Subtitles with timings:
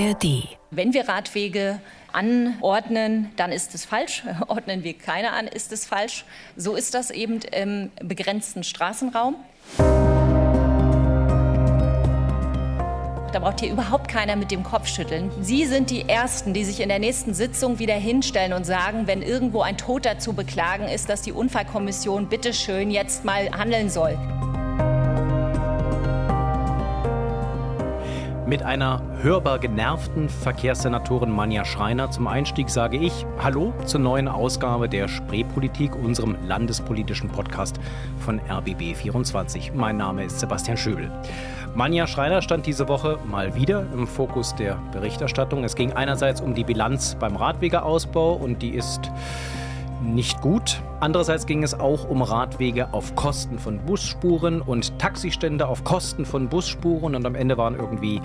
[0.00, 0.48] ARD.
[0.70, 1.80] Wenn wir Radwege
[2.12, 4.24] anordnen, dann ist es falsch.
[4.48, 6.24] Ordnen wir keine an, ist es falsch.
[6.56, 9.36] So ist das eben im begrenzten Straßenraum.
[13.32, 15.30] Da braucht hier überhaupt keiner mit dem Kopf schütteln.
[15.40, 19.22] Sie sind die Ersten, die sich in der nächsten Sitzung wieder hinstellen und sagen, wenn
[19.22, 24.18] irgendwo ein Toter zu beklagen ist, dass die Unfallkommission bitteschön jetzt mal handeln soll.
[28.50, 34.88] Mit einer hörbar genervten Verkehrssenatorin Manja Schreiner zum Einstieg sage ich Hallo zur neuen Ausgabe
[34.88, 37.78] der Spreepolitik, unserem landespolitischen Podcast
[38.18, 39.72] von RBB24.
[39.72, 41.12] Mein Name ist Sebastian Schöbel.
[41.76, 45.62] Manja Schreiner stand diese Woche mal wieder im Fokus der Berichterstattung.
[45.62, 49.12] Es ging einerseits um die Bilanz beim Radwegeausbau und die ist
[50.02, 50.82] nicht gut.
[51.00, 56.48] Andererseits ging es auch um Radwege auf Kosten von Busspuren und Taxistände auf Kosten von
[56.48, 58.20] Busspuren und am Ende waren irgendwie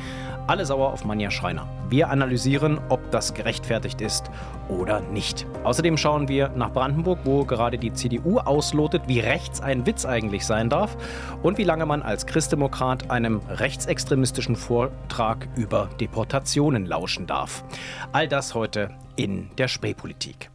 [0.47, 1.67] alle sauer auf Manja Schreiner.
[1.89, 4.29] Wir analysieren, ob das gerechtfertigt ist
[4.67, 5.45] oder nicht.
[5.63, 10.45] Außerdem schauen wir nach Brandenburg, wo gerade die CDU auslotet, wie rechts ein Witz eigentlich
[10.45, 10.97] sein darf
[11.43, 17.63] und wie lange man als Christdemokrat einem rechtsextremistischen Vortrag über Deportationen lauschen darf.
[18.11, 20.49] All das heute in der Spreepolitik.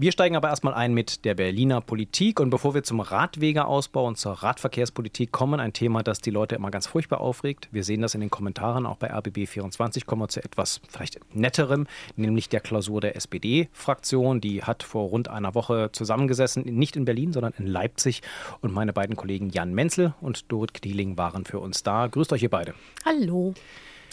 [0.00, 2.38] Wir steigen aber erstmal ein mit der Berliner Politik.
[2.38, 6.70] Und bevor wir zum Radwegeausbau und zur Radverkehrspolitik kommen, ein Thema, das die Leute immer
[6.70, 7.68] ganz furchtbar aufregt.
[7.72, 10.06] Wir sehen das in den Kommentaren auch bei RBB24.
[10.06, 14.40] Kommen wir zu etwas vielleicht netterem, nämlich der Klausur der SPD-Fraktion.
[14.40, 18.22] Die hat vor rund einer Woche zusammengesessen, nicht in Berlin, sondern in Leipzig.
[18.60, 22.06] Und meine beiden Kollegen Jan Menzel und Dorit Knieling waren für uns da.
[22.06, 22.74] Grüßt euch ihr beide.
[23.04, 23.52] Hallo.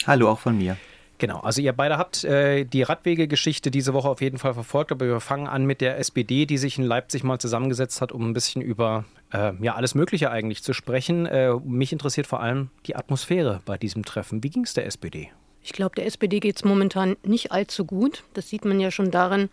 [0.08, 0.78] Hallo auch von mir.
[1.17, 5.08] Genau, also ihr beide habt äh, die Radwegegeschichte diese Woche auf jeden Fall verfolgt, aber
[5.08, 8.33] wir fangen an mit der SPD, die sich in Leipzig mal zusammengesetzt hat, um ein
[8.33, 11.25] bisschen über äh, ja, alles Mögliche eigentlich zu sprechen.
[11.25, 14.44] Äh, mich interessiert vor allem die Atmosphäre bei diesem Treffen.
[14.44, 15.30] Wie ging es der SPD?
[15.61, 18.23] Ich glaube, der SPD geht es momentan nicht allzu gut.
[18.33, 19.50] Das sieht man ja schon darin,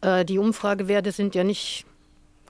[0.00, 1.84] äh, die Umfragewerte sind ja nicht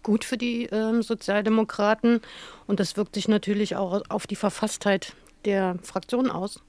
[0.03, 2.21] gut für die ähm, Sozialdemokraten
[2.67, 5.15] und das wirkt sich natürlich auch auf die Verfasstheit
[5.45, 6.61] der Fraktion aus.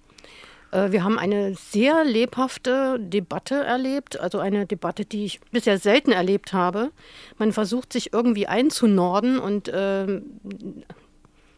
[0.76, 6.12] Äh, wir haben eine sehr lebhafte Debatte erlebt, also eine Debatte, die ich bisher selten
[6.12, 6.92] erlebt habe.
[7.38, 10.36] Man versucht sich irgendwie einzunorden und ähm,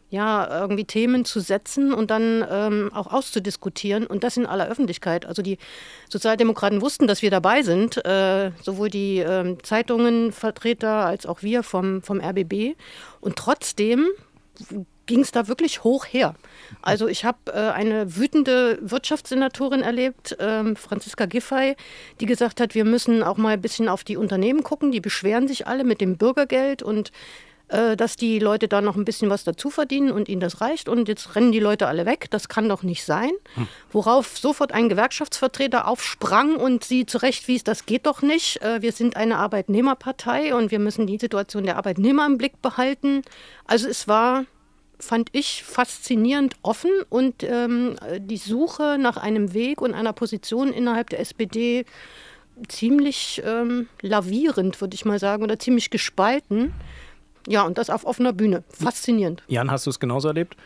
[0.09, 5.25] ja, irgendwie Themen zu setzen und dann ähm, auch auszudiskutieren und das in aller Öffentlichkeit.
[5.25, 5.57] Also die
[6.07, 12.01] Sozialdemokraten wussten, dass wir dabei sind, äh, sowohl die äh, Zeitungenvertreter als auch wir vom,
[12.03, 12.77] vom RBB.
[13.19, 14.07] Und trotzdem
[15.07, 16.35] ging es da wirklich hoch her.
[16.81, 21.75] Also ich habe äh, eine wütende Wirtschaftssenatorin erlebt, ähm, Franziska Giffey,
[22.19, 24.91] die gesagt hat, wir müssen auch mal ein bisschen auf die Unternehmen gucken.
[24.91, 27.11] Die beschweren sich alle mit dem Bürgergeld und
[27.69, 30.87] äh, dass die Leute da noch ein bisschen was dazu verdienen und ihnen das reicht.
[30.87, 32.27] Und jetzt rennen die Leute alle weg.
[32.29, 33.31] Das kann doch nicht sein.
[33.55, 33.67] Hm.
[33.91, 38.61] Worauf sofort ein Gewerkschaftsvertreter aufsprang und sie zurechtwies, das geht doch nicht.
[38.61, 43.23] Äh, wir sind eine Arbeitnehmerpartei und wir müssen die Situation der Arbeitnehmer im Blick behalten.
[43.65, 44.45] Also es war
[44.99, 51.09] fand ich faszinierend offen und ähm, die Suche nach einem Weg und einer Position innerhalb
[51.09, 51.85] der SPD
[52.67, 56.73] ziemlich ähm, lavierend, würde ich mal sagen, oder ziemlich gespalten.
[57.47, 58.63] Ja, und das auf offener Bühne.
[58.69, 59.43] Faszinierend.
[59.47, 60.57] Jan, hast du es genauso erlebt?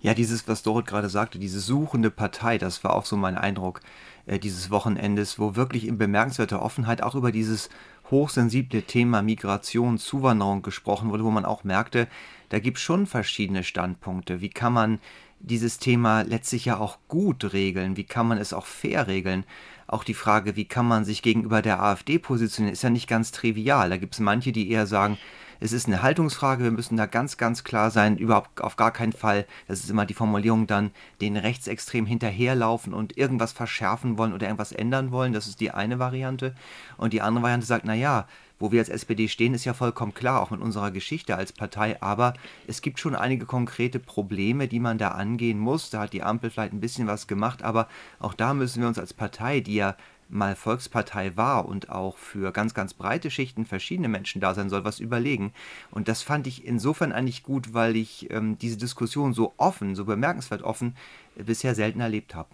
[0.00, 3.80] Ja, dieses, was Dorit gerade sagte, diese suchende Partei, das war auch so mein Eindruck
[4.26, 7.68] äh, dieses Wochenendes, wo wirklich in bemerkenswerter Offenheit auch über dieses
[8.10, 12.08] hochsensible Thema Migration, Zuwanderung gesprochen wurde, wo man auch merkte,
[12.50, 14.40] da gibt es schon verschiedene Standpunkte.
[14.40, 14.98] Wie kann man
[15.38, 17.96] dieses Thema letztlich ja auch gut regeln?
[17.96, 19.44] Wie kann man es auch fair regeln?
[19.86, 23.32] Auch die Frage, wie kann man sich gegenüber der AfD positionieren, ist ja nicht ganz
[23.32, 23.88] trivial.
[23.88, 25.16] Da gibt es manche, die eher sagen,
[25.62, 29.12] es ist eine Haltungsfrage, wir müssen da ganz, ganz klar sein, überhaupt auf gar keinen
[29.12, 30.90] Fall, das ist immer die Formulierung dann,
[31.20, 35.98] den Rechtsextrem hinterherlaufen und irgendwas verschärfen wollen oder irgendwas ändern wollen, das ist die eine
[35.98, 36.54] Variante.
[36.96, 38.26] Und die andere Variante sagt, naja,
[38.60, 42.00] wo wir als SPD stehen, ist ja vollkommen klar, auch mit unserer Geschichte als Partei.
[42.00, 42.34] Aber
[42.68, 45.90] es gibt schon einige konkrete Probleme, die man da angehen muss.
[45.90, 47.88] Da hat die Ampel vielleicht ein bisschen was gemacht, aber
[48.20, 49.96] auch da müssen wir uns als Partei, die ja
[50.30, 54.84] mal Volkspartei war und auch für ganz, ganz breite Schichten verschiedene Menschen da sein soll,
[54.84, 55.52] was überlegen.
[55.90, 60.04] Und das fand ich insofern eigentlich gut, weil ich ähm, diese Diskussion so offen, so
[60.04, 60.94] bemerkenswert offen
[61.36, 62.48] bisher selten erlebt habe.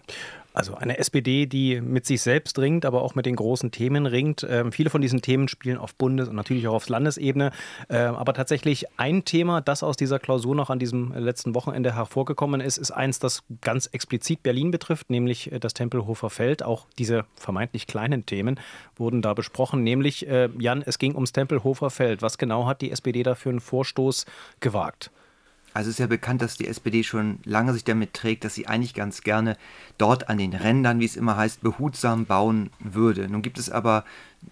[0.57, 4.43] Also eine SPD, die mit sich selbst ringt, aber auch mit den großen Themen ringt.
[4.49, 7.51] Ähm, viele von diesen Themen spielen auf Bundes- und natürlich auch auf Landesebene.
[7.89, 12.59] Ähm, aber tatsächlich ein Thema, das aus dieser Klausur noch an diesem letzten Wochenende hervorgekommen
[12.59, 16.63] ist, ist eins, das ganz explizit Berlin betrifft, nämlich äh, das Tempelhofer Feld.
[16.63, 18.59] Auch diese vermeintlich kleinen Themen
[18.95, 19.83] wurden da besprochen.
[19.83, 22.23] Nämlich, äh, Jan, es ging ums Tempelhofer Feld.
[22.23, 24.25] Was genau hat die SPD da für einen Vorstoß
[24.59, 25.11] gewagt?
[25.77, 28.95] Also ist ja bekannt, dass die SPD schon lange sich damit trägt, dass sie eigentlich
[28.95, 29.57] ganz gerne
[29.99, 33.29] dort an den Rändern, wie es immer heißt, behutsam bauen würde.
[33.29, 34.03] Nun gibt es aber,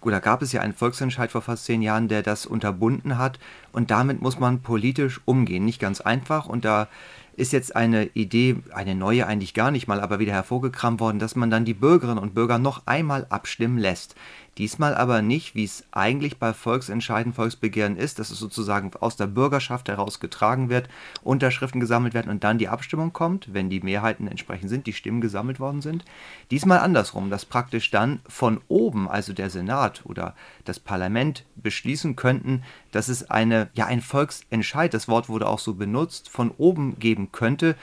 [0.02, 3.40] oder gab es ja einen Volksentscheid vor fast zehn Jahren, der das unterbunden hat.
[3.72, 5.64] Und damit muss man politisch umgehen.
[5.64, 6.46] Nicht ganz einfach.
[6.46, 6.86] Und da
[7.34, 11.34] ist jetzt eine Idee, eine neue eigentlich gar nicht mal, aber wieder hervorgekramt worden, dass
[11.34, 14.14] man dann die Bürgerinnen und Bürger noch einmal abstimmen lässt.
[14.58, 19.26] Diesmal aber nicht, wie es eigentlich bei Volksentscheiden, Volksbegehren ist, dass es sozusagen aus der
[19.26, 20.88] Bürgerschaft heraus getragen wird,
[21.22, 25.20] Unterschriften gesammelt werden und dann die Abstimmung kommt, wenn die Mehrheiten entsprechend sind, die Stimmen
[25.20, 26.06] gesammelt worden sind.
[26.50, 32.62] Diesmal andersrum, dass praktisch dann von oben, also der Senat oder das Parlament beschließen könnten,
[32.92, 37.30] dass es eine, ja, ein Volksentscheid, das Wort wurde auch so benutzt, von oben geben
[37.30, 37.76] könnte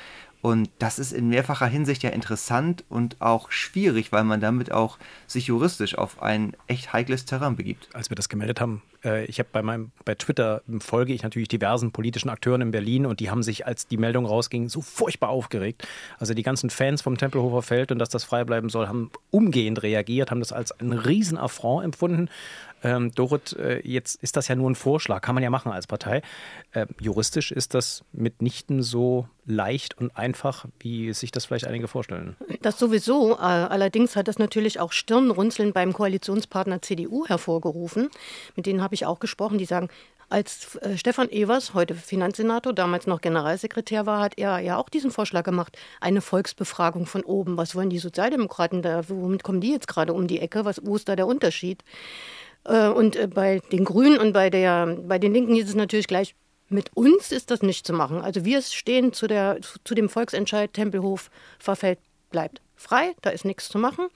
[0.44, 4.98] und das ist in mehrfacher Hinsicht ja interessant und auch schwierig, weil man damit auch
[5.26, 7.88] sich juristisch auf ein echt heikles Terrain begibt.
[7.94, 11.48] Als wir das gemeldet haben, äh, ich habe bei meinem bei Twitter folge ich natürlich
[11.48, 15.30] diversen politischen Akteuren in Berlin und die haben sich, als die Meldung rausging, so furchtbar
[15.30, 15.88] aufgeregt.
[16.20, 19.82] Also die ganzen Fans vom Tempelhofer Feld und dass das frei bleiben soll, haben umgehend
[19.82, 22.30] reagiert, haben das als einen riesen Affront empfunden.
[22.84, 25.88] Ähm, Dorit, äh, jetzt ist das ja nur ein Vorschlag, kann man ja machen als
[25.88, 26.22] Partei.
[26.72, 32.36] Äh, juristisch ist das mitnichten so leicht und einfach, wie sich das vielleicht einige vorstellen.
[32.62, 33.34] Das sowieso.
[33.34, 38.10] Äh, allerdings hat das natürlich auch Stirnrunzeln beim Koalitionspartner CDU hervorgerufen.
[38.56, 39.58] Mit denen habe ich auch gesprochen.
[39.58, 39.90] Die sagen,
[40.30, 45.12] als äh, Stefan Evers, heute Finanzsenator, damals noch Generalsekretär war, hat er ja auch diesen
[45.12, 45.78] Vorschlag gemacht.
[46.02, 47.56] Eine Volksbefragung von oben.
[47.58, 49.08] Was wollen die Sozialdemokraten da?
[49.10, 50.66] Womit kommen die jetzt gerade um die Ecke?
[50.66, 51.84] Was, wo ist da der Unterschied?
[52.66, 56.08] Äh, und äh, bei den Grünen und bei, der, bei den Linken ist es natürlich
[56.08, 56.36] gleich,
[56.70, 58.22] mit uns ist das nicht zu machen.
[58.22, 61.30] Also wir stehen zu, der, zu dem Volksentscheid, Tempelhof
[61.60, 62.00] verfällt,
[62.32, 64.08] bleibt frei, da ist nichts zu machen.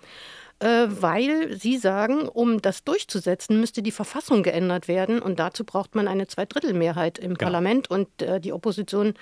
[0.60, 5.94] Äh, weil sie sagen, um das durchzusetzen, müsste die Verfassung geändert werden und dazu braucht
[5.94, 7.52] man eine Zweidrittelmehrheit im genau.
[7.52, 8.08] Parlament und
[8.40, 9.14] die Opposition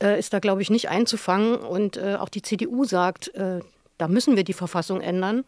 [0.00, 4.52] ist da, glaube ich, nicht einzufangen und auch die CDU sagt, da müssen wir die
[4.52, 5.44] Verfassung ändern.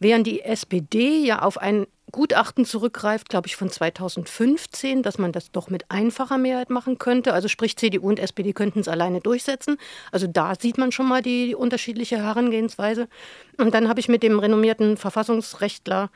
[0.00, 5.50] Während die SPD ja auf ein Gutachten zurückgreift, glaube ich, von 2015, dass man das
[5.50, 7.32] doch mit einfacher Mehrheit machen könnte.
[7.32, 9.78] Also sprich, CDU und SPD könnten es alleine durchsetzen.
[10.12, 13.08] Also da sieht man schon mal die unterschiedliche Herangehensweise.
[13.56, 16.10] Und dann habe ich mit dem renommierten Verfassungsrechtler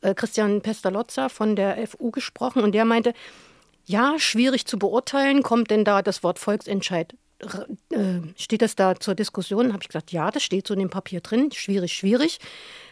[0.00, 3.12] äh, Christian Pestalozza von der FU gesprochen und der meinte,
[3.86, 7.14] ja, schwierig zu beurteilen, kommt denn da das Wort Volksentscheid
[7.90, 9.72] äh, steht das da zur Diskussion?
[9.72, 11.50] Habe ich gesagt, ja, das steht so in dem Papier drin.
[11.52, 12.38] Schwierig, schwierig.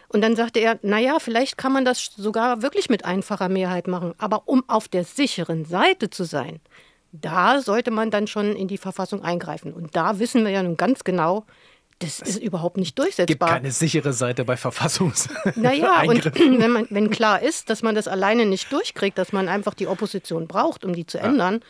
[0.08, 4.14] Und dann sagte er, naja, vielleicht kann man das sogar wirklich mit einfacher Mehrheit machen.
[4.18, 6.60] Aber um auf der sicheren Seite zu sein,
[7.12, 9.72] da sollte man dann schon in die Verfassung eingreifen.
[9.72, 11.44] Und da wissen wir ja nun ganz genau,
[12.00, 13.24] das ist überhaupt nicht durchsetzbar.
[13.24, 15.28] Es gibt keine sichere Seite bei Verfassungs.
[15.56, 16.24] Naja, und
[16.58, 19.86] wenn, man, wenn klar ist, dass man das alleine nicht durchkriegt, dass man einfach die
[19.86, 21.24] Opposition braucht, um die zu ja.
[21.24, 21.60] ändern,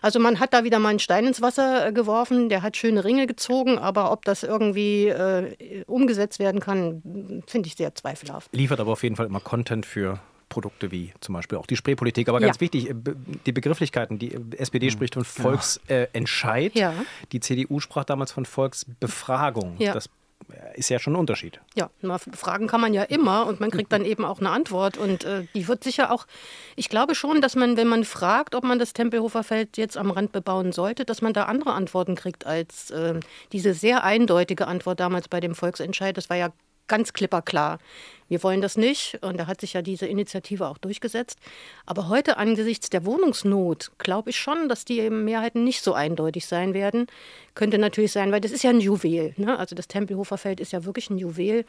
[0.00, 3.04] also man hat da wieder mal einen Stein ins Wasser äh, geworfen, der hat schöne
[3.04, 8.54] Ringe gezogen, aber ob das irgendwie äh, umgesetzt werden kann, finde ich sehr zweifelhaft.
[8.54, 12.28] Liefert aber auf jeden Fall immer Content für Produkte wie zum Beispiel auch die Spreepolitik.
[12.28, 12.60] Aber ganz ja.
[12.60, 12.94] wichtig, äh,
[13.46, 14.18] die Begrifflichkeiten.
[14.18, 14.90] Die SPD mhm.
[14.90, 16.74] spricht von Volksentscheid.
[16.74, 16.94] Ja.
[17.32, 19.76] Die CDU sprach damals von Volksbefragung.
[19.78, 19.94] Ja.
[19.94, 20.08] Das
[20.74, 21.60] ist ja schon ein Unterschied.
[21.74, 21.90] Ja,
[22.32, 24.96] fragen kann man ja immer und man kriegt dann eben auch eine Antwort.
[24.96, 26.26] Und äh, die wird sicher auch,
[26.76, 30.10] ich glaube schon, dass man, wenn man fragt, ob man das Tempelhofer Feld jetzt am
[30.10, 33.20] Rand bebauen sollte, dass man da andere Antworten kriegt als äh,
[33.52, 36.16] diese sehr eindeutige Antwort damals bei dem Volksentscheid.
[36.16, 36.52] Das war ja
[36.86, 37.78] ganz klipperklar.
[38.28, 39.18] Wir wollen das nicht.
[39.22, 41.38] Und da hat sich ja diese Initiative auch durchgesetzt.
[41.86, 46.74] Aber heute angesichts der Wohnungsnot glaube ich schon, dass die Mehrheiten nicht so eindeutig sein
[46.74, 47.06] werden.
[47.54, 49.34] Könnte natürlich sein, weil das ist ja ein Juwel.
[49.36, 49.58] Ne?
[49.58, 51.64] Also das Tempelhofer Feld ist ja wirklich ein Juwel,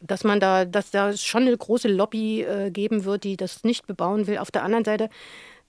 [0.00, 3.86] dass man da, dass da schon eine große Lobby äh, geben wird, die das nicht
[3.86, 4.38] bebauen will.
[4.38, 5.08] Auf der anderen Seite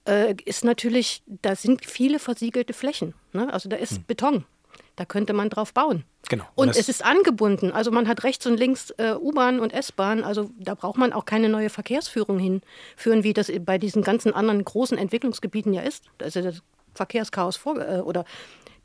[0.06, 3.14] äh, ist natürlich, da sind viele versiegelte Flächen.
[3.32, 3.52] Ne?
[3.52, 4.04] Also da ist hm.
[4.06, 4.44] Beton.
[4.96, 6.04] Da könnte man drauf bauen.
[6.28, 6.44] Genau.
[6.54, 7.72] Und, und es ist angebunden.
[7.72, 10.24] Also man hat rechts und links äh, U-Bahn und S-Bahn.
[10.24, 14.64] Also da braucht man auch keine neue Verkehrsführung hinführen, wie das bei diesen ganzen anderen
[14.64, 16.04] großen Entwicklungsgebieten ja ist.
[16.18, 16.62] Da ist ja das
[16.94, 18.24] Verkehrschaos vor, äh, oder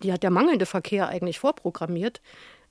[0.03, 2.21] die hat der mangelnde Verkehr eigentlich vorprogrammiert.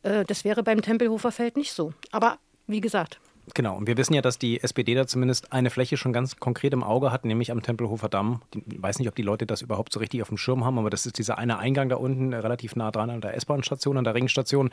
[0.03, 1.93] Äh, das wäre beim Tempelhofer Feld nicht so.
[2.11, 3.21] Aber wie gesagt,
[3.55, 6.73] Genau, und wir wissen ja, dass die SPD da zumindest eine Fläche schon ganz konkret
[6.73, 8.43] im Auge hat, nämlich am Tempelhofer Damm.
[8.55, 10.91] Ich weiß nicht, ob die Leute das überhaupt so richtig auf dem Schirm haben, aber
[10.91, 14.15] das ist dieser eine Eingang da unten, relativ nah dran an der S-Bahn-Station, an der
[14.15, 14.71] Ringstation.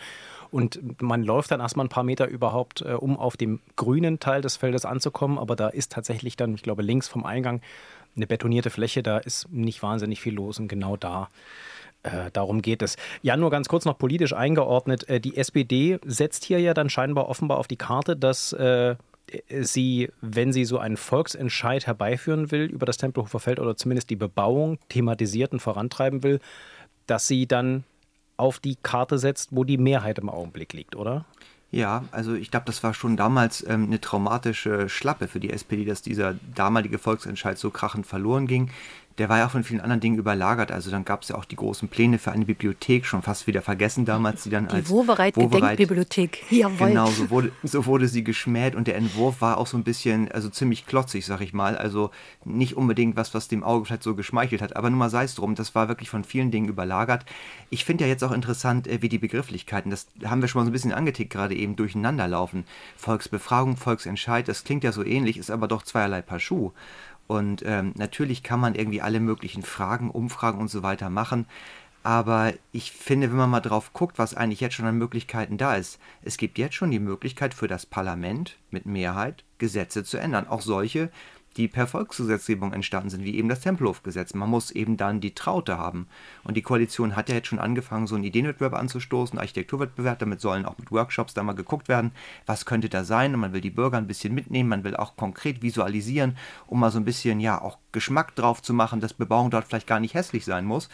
[0.51, 4.41] Und man läuft dann erstmal ein paar Meter überhaupt, äh, um auf dem grünen Teil
[4.41, 5.38] des Feldes anzukommen.
[5.38, 7.62] Aber da ist tatsächlich dann, ich glaube, links vom Eingang
[8.15, 9.03] eine betonierte Fläche.
[9.03, 11.29] Da ist nicht wahnsinnig viel los und genau da
[12.05, 12.97] äh, darum geht es.
[13.21, 15.09] Ja, nur ganz kurz noch politisch eingeordnet.
[15.09, 18.95] Äh, die SPD setzt hier ja dann scheinbar offenbar auf die Karte, dass äh,
[19.62, 24.15] sie, wenn sie so einen Volksentscheid herbeiführen will über das Tempelhofer Feld oder zumindest die
[24.15, 26.39] Bebauung thematisiert und vorantreiben will,
[27.07, 27.83] dass sie dann
[28.38, 31.25] auf die Karte setzt, wo die Mehrheit im Augenblick liegt, oder?
[31.71, 35.83] Ja, also ich glaube, das war schon damals ähm, eine traumatische Schlappe für die SPD,
[35.85, 38.69] dass dieser damalige Volksentscheid so krachend verloren ging
[39.17, 40.72] der war ja auch von vielen anderen Dingen überlagert.
[40.72, 43.62] Also dann gab es ja auch die großen Pläne für eine Bibliothek, schon fast wieder
[43.62, 46.43] vergessen damals, die dann die als Wovereit Gedenkbibliothek.
[46.51, 46.89] Jawohl.
[46.89, 50.29] Genau, so wurde, so wurde sie geschmäht und der Entwurf war auch so ein bisschen,
[50.31, 51.77] also ziemlich klotzig, sag ich mal.
[51.77, 52.12] Also
[52.43, 54.75] nicht unbedingt was, was dem Auge vielleicht so geschmeichelt hat.
[54.75, 57.25] Aber nun mal sei es drum, das war wirklich von vielen Dingen überlagert.
[57.69, 60.65] Ich finde ja jetzt auch interessant, äh, wie die Begrifflichkeiten, das haben wir schon mal
[60.65, 62.65] so ein bisschen angetickt, gerade eben durcheinander laufen.
[62.98, 66.74] Volksbefragung, Volksentscheid, das klingt ja so ähnlich, ist aber doch zweierlei Paar Schuh.
[67.27, 71.48] Und ähm, natürlich kann man irgendwie alle möglichen Fragen, Umfragen und so weiter machen.
[72.03, 75.75] Aber ich finde, wenn man mal drauf guckt, was eigentlich jetzt schon an Möglichkeiten da
[75.75, 80.48] ist, es gibt jetzt schon die Möglichkeit für das Parlament mit Mehrheit Gesetze zu ändern.
[80.48, 81.10] Auch solche,
[81.57, 84.33] die per Volksgesetzgebung entstanden sind, wie eben das Tempelhofgesetz.
[84.33, 86.07] Man muss eben dann die Traute haben.
[86.43, 90.65] Und die Koalition hat ja jetzt schon angefangen, so einen Ideenwettbewerb anzustoßen, Architekturwettbewerb, damit sollen
[90.65, 92.12] auch mit Workshops da mal geguckt werden,
[92.45, 93.33] was könnte da sein.
[93.33, 96.91] Und man will die Bürger ein bisschen mitnehmen, man will auch konkret visualisieren, um mal
[96.91, 100.13] so ein bisschen, ja, auch Geschmack drauf zu machen, dass Bebauung dort vielleicht gar nicht
[100.13, 100.89] hässlich sein muss.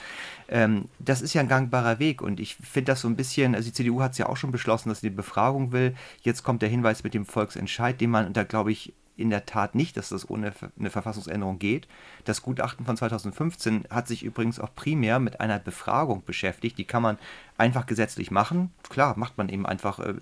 [0.47, 3.67] Ähm, das ist ja ein gangbarer Weg und ich finde das so ein bisschen, also
[3.67, 5.95] die CDU hat es ja auch schon beschlossen, dass sie die Befragung will.
[6.21, 9.75] Jetzt kommt der Hinweis mit dem Volksentscheid, den man, da glaube ich, in der Tat
[9.75, 11.87] nicht, dass das ohne eine Verfassungsänderung geht.
[12.25, 16.77] Das Gutachten von 2015 hat sich übrigens auch primär mit einer Befragung beschäftigt.
[16.77, 17.17] Die kann man
[17.57, 18.71] einfach gesetzlich machen.
[18.89, 20.13] Klar, macht man eben einfach äh,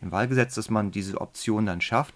[0.00, 2.14] im Wahlgesetz, dass man diese Option dann schafft.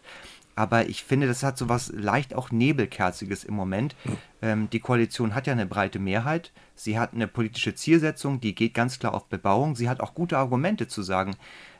[0.56, 3.96] Aber ich finde, das hat so was leicht auch Nebelkerziges im Moment.
[4.40, 6.52] Ähm, die Koalition hat ja eine breite Mehrheit.
[6.76, 9.74] Sie hat eine politische Zielsetzung, die geht ganz klar auf Bebauung.
[9.74, 11.36] Sie hat auch gute Argumente zu sagen.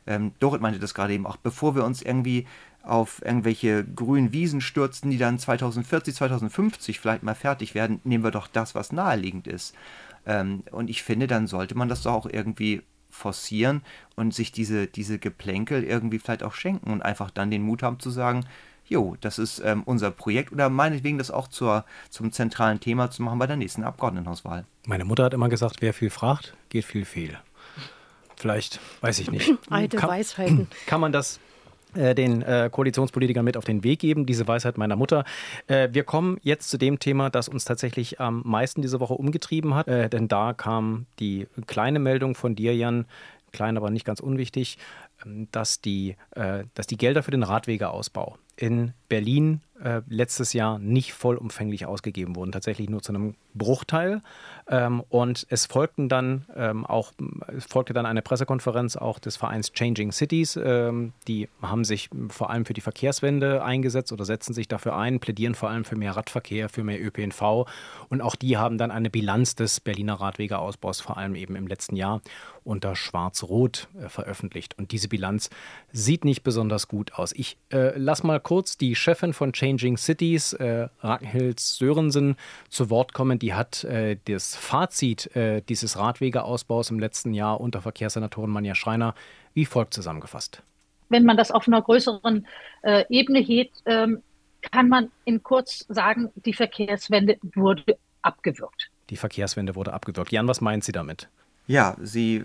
[0.07, 2.47] Ähm, Dorit meinte das gerade eben auch, bevor wir uns irgendwie
[2.85, 8.31] auf irgendwelche grünen Wiesen stürzen, die dann 2040, 2050 vielleicht mal fertig werden, nehmen wir
[8.31, 9.75] doch das, was naheliegend ist.
[10.27, 13.83] Ähm, und ich finde, dann sollte man das doch auch irgendwie forcieren
[14.17, 18.01] und sich diese, diese Geplänkel irgendwie vielleicht auch schenken und einfach dann den Mut haben
[18.01, 18.45] zu sagen,
[18.87, 23.23] jo, das ist ähm, unser Projekt oder meinetwegen das auch zur, zum zentralen Thema zu
[23.23, 24.67] machen bei der nächsten Abgeordnetenhauswahl.
[24.87, 27.39] Meine Mutter hat immer gesagt, wer viel fragt, geht viel fehl.
[28.37, 29.55] Vielleicht, weiß ich nicht.
[29.71, 30.67] Alte kann, Weisheiten.
[30.87, 31.41] Kann man das
[31.95, 35.25] den äh, Koalitionspolitikern mit auf den Weg geben, diese Weisheit meiner Mutter.
[35.67, 39.75] Äh, wir kommen jetzt zu dem Thema, das uns tatsächlich am meisten diese Woche umgetrieben
[39.75, 43.07] hat, äh, denn da kam die kleine Meldung von dir, Jan,
[43.55, 44.79] klein, aber nicht ganz unwichtig,
[45.25, 50.79] ähm, dass die, äh, dass die Gelder für den Radwegeausbau in Berlin äh, letztes Jahr
[50.79, 54.21] nicht vollumfänglich ausgegeben wurden, tatsächlich nur zu einem Bruchteil.
[54.69, 57.13] Ähm, und es folgten dann ähm, auch,
[57.69, 60.57] folgte dann eine Pressekonferenz auch des Vereins Changing Cities.
[60.57, 65.21] Ähm, die haben sich vor allem für die Verkehrswende eingesetzt oder setzen sich dafür ein,
[65.21, 67.67] plädieren vor allem für mehr Radverkehr, für mehr ÖPNV.
[68.09, 71.97] Und auch die haben dann eine Bilanz des Berliner Radwegeausbaus, vor allem eben im letzten
[71.97, 72.23] Jahr,
[72.65, 74.77] unter Schwarz-Rot äh, veröffentlicht.
[74.79, 75.51] Und diese Bilanz
[75.93, 77.33] sieht nicht besonders gut aus.
[77.33, 82.37] Ich äh, lass mal kurz die Chefin von Changing Cities, äh, Ragnhild Sörensen,
[82.69, 83.39] zu Wort kommen.
[83.39, 89.15] Die hat äh, das Fazit äh, dieses Radwegeausbaus im letzten Jahr unter Verkehrssenatorin Manja Schreiner
[89.55, 90.63] wie folgt zusammengefasst.
[91.09, 92.47] Wenn man das auf einer größeren
[92.83, 94.23] äh, Ebene hebt, ähm,
[94.73, 98.91] kann man in kurz sagen, die Verkehrswende wurde abgewürgt.
[99.11, 100.33] Die Verkehrswende wurde abgewürgt.
[100.33, 101.29] Jan, was meint sie damit?
[101.67, 102.45] Ja, sie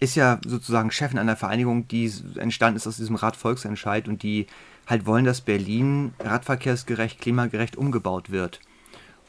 [0.00, 4.46] ist ja sozusagen Chefin einer Vereinigung, die entstanden ist aus diesem Radvolksentscheid und die
[4.86, 8.60] halt wollen, dass Berlin radverkehrsgerecht, klimagerecht umgebaut wird.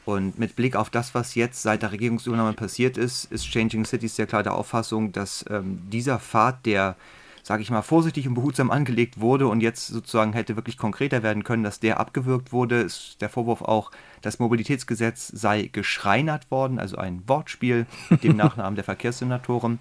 [0.06, 4.16] Und mit Blick auf das, was jetzt seit der Regierungsübernahme passiert ist, ist Changing Cities
[4.16, 6.96] sehr klar der Auffassung, dass ähm, dieser Pfad, der,
[7.42, 11.44] sage ich mal, vorsichtig und behutsam angelegt wurde und jetzt sozusagen hätte wirklich konkreter werden
[11.44, 12.80] können, dass der abgewürgt wurde.
[12.80, 13.90] Ist der Vorwurf auch,
[14.22, 19.78] das Mobilitätsgesetz sei geschreinert worden, also ein Wortspiel mit dem Nachnamen der Verkehrssenatoren.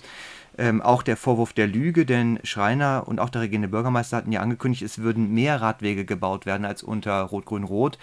[0.58, 4.42] Ähm, auch der Vorwurf der Lüge, denn Schreiner und auch der regierende Bürgermeister hatten ja
[4.42, 7.98] angekündigt, es würden mehr Radwege gebaut werden als unter Rot-Grün-Rot.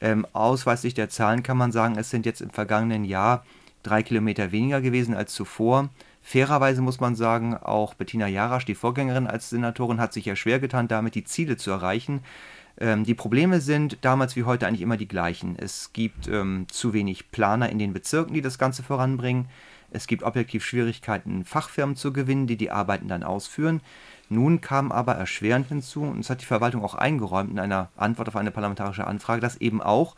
[0.00, 3.44] Ähm, ausweislich der Zahlen kann man sagen, es sind jetzt im vergangenen Jahr
[3.82, 5.90] drei Kilometer weniger gewesen als zuvor.
[6.28, 10.58] Fairerweise muss man sagen, auch Bettina Jarasch, die Vorgängerin als Senatorin, hat sich ja schwer
[10.58, 12.20] getan, damit die Ziele zu erreichen.
[12.78, 15.56] Ähm, die Probleme sind damals wie heute eigentlich immer die gleichen.
[15.58, 19.48] Es gibt ähm, zu wenig Planer in den Bezirken, die das Ganze voranbringen.
[19.90, 23.80] Es gibt objektiv Schwierigkeiten, Fachfirmen zu gewinnen, die die Arbeiten dann ausführen.
[24.28, 28.28] Nun kam aber erschwerend hinzu, und das hat die Verwaltung auch eingeräumt in einer Antwort
[28.28, 30.14] auf eine parlamentarische Anfrage, dass eben auch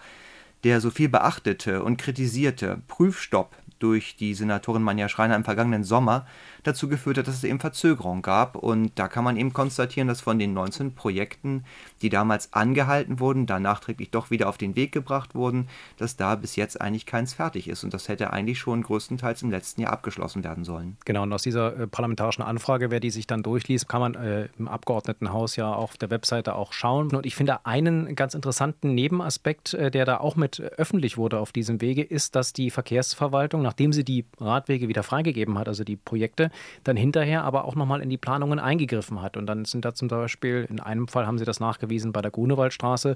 [0.65, 6.27] der so viel beachtete und kritisierte Prüfstopp durch die Senatorin Manja Schreiner im vergangenen Sommer
[6.63, 8.57] dazu geführt hat, dass es eben Verzögerungen gab.
[8.57, 11.65] Und da kann man eben konstatieren, dass von den 19 Projekten,
[12.03, 16.35] die damals angehalten wurden, dann nachträglich doch wieder auf den Weg gebracht wurden, dass da
[16.35, 17.85] bis jetzt eigentlich keins fertig ist.
[17.85, 20.97] Und das hätte eigentlich schon größtenteils im letzten Jahr abgeschlossen werden sollen.
[21.05, 24.49] Genau, und aus dieser äh, parlamentarischen Anfrage, wer die sich dann durchliest, kann man äh,
[24.59, 27.15] im Abgeordnetenhaus ja auf der Webseite auch schauen.
[27.15, 31.53] Und ich finde einen ganz interessanten Nebenaspekt, äh, der da auch mit öffentlich wurde auf
[31.53, 35.95] diesem Wege, ist, dass die Verkehrsverwaltung, nachdem sie die Radwege wieder freigegeben hat, also die
[35.95, 36.51] Projekte,
[36.83, 39.37] dann hinterher aber auch nochmal in die Planungen eingegriffen hat.
[39.37, 42.33] Und dann sind da zum Beispiel, in einem Fall haben sie das nachgewiesen, bei der
[42.33, 43.15] Grunewaldstraße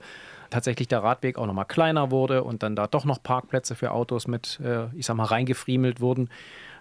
[0.51, 4.29] tatsächlich der Radweg auch nochmal kleiner wurde und dann da doch noch Parkplätze für Autos
[4.29, 6.29] mit, äh, ich sag mal, reingefriemelt wurden.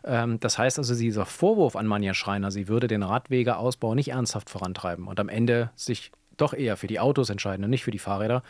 [0.04, 4.52] Ähm, das heißt also, dieser Vorwurf an Manja Schreiner, sie würde den Radwegeausbau nicht ernsthaft
[4.52, 7.98] vorantreiben und am Ende sich doch eher für die Autos entscheiden und nicht für die
[7.98, 8.44] Fahrräder,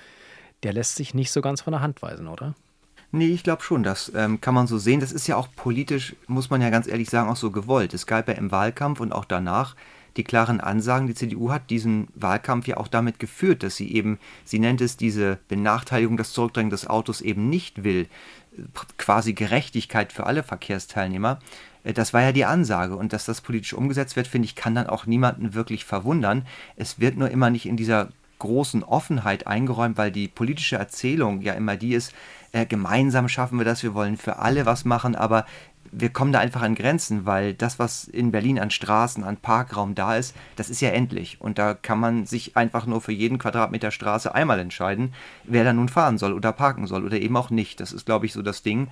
[0.64, 2.56] der lässt sich nicht so ganz von der Hand weisen, oder?
[3.16, 5.00] Nee, ich glaube schon, das ähm, kann man so sehen.
[5.00, 7.94] Das ist ja auch politisch, muss man ja ganz ehrlich sagen, auch so gewollt.
[7.94, 9.76] Es gab ja im Wahlkampf und auch danach
[10.18, 11.06] die klaren Ansagen.
[11.06, 14.98] Die CDU hat diesen Wahlkampf ja auch damit geführt, dass sie eben, sie nennt es
[14.98, 18.08] diese Benachteiligung, das Zurückdrängen des Autos eben nicht will.
[18.98, 21.38] Quasi Gerechtigkeit für alle Verkehrsteilnehmer.
[21.84, 22.96] Äh, das war ja die Ansage.
[22.96, 26.48] Und dass das politisch umgesetzt wird, finde ich, kann dann auch niemanden wirklich verwundern.
[26.78, 31.54] Es wird nur immer nicht in dieser großen Offenheit eingeräumt, weil die politische Erzählung ja
[31.54, 32.12] immer die ist,
[32.54, 35.46] äh, gemeinsam schaffen wir das, wir wollen für alle was machen, aber
[35.92, 39.96] wir kommen da einfach an Grenzen, weil das, was in Berlin an Straßen, an Parkraum
[39.96, 41.40] da ist, das ist ja endlich.
[41.40, 45.74] Und da kann man sich einfach nur für jeden Quadratmeter Straße einmal entscheiden, wer da
[45.74, 47.80] nun fahren soll oder parken soll oder eben auch nicht.
[47.80, 48.88] Das ist, glaube ich, so das Ding.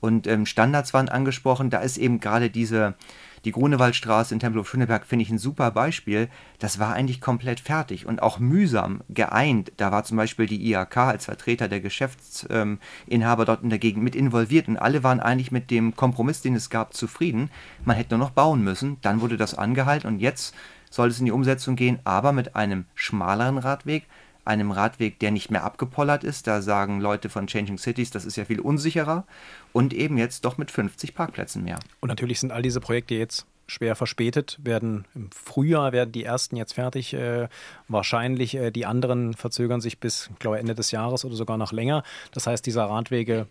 [0.00, 2.94] Und ähm, Standards waren angesprochen, da ist eben gerade diese
[3.44, 6.28] die Grunewaldstraße in Tempelhof Schöneberg finde ich ein super Beispiel.
[6.60, 9.72] Das war eigentlich komplett fertig und auch mühsam geeint.
[9.76, 14.14] Da war zum Beispiel die IAK als Vertreter der Geschäftsinhaber dort in der Gegend mit
[14.14, 17.50] involviert und alle waren eigentlich mit dem Kompromiss, den es gab, zufrieden.
[17.84, 18.98] Man hätte nur noch bauen müssen.
[19.02, 20.54] Dann wurde das angehalten und jetzt
[20.90, 24.06] soll es in die Umsetzung gehen, aber mit einem schmaleren Radweg,
[24.44, 26.46] einem Radweg, der nicht mehr abgepollert ist.
[26.46, 29.24] Da sagen Leute von Changing Cities, das ist ja viel unsicherer.
[29.72, 31.78] Und eben jetzt doch mit 50 Parkplätzen mehr.
[32.00, 36.56] Und natürlich sind all diese Projekte jetzt schwer verspätet, werden im Frühjahr werden die ersten
[36.56, 37.14] jetzt fertig.
[37.14, 37.48] Äh,
[37.88, 42.02] wahrscheinlich äh, die anderen verzögern sich bis, glaube, Ende des Jahres oder sogar noch länger.
[42.32, 43.46] Das heißt, dieser Radwege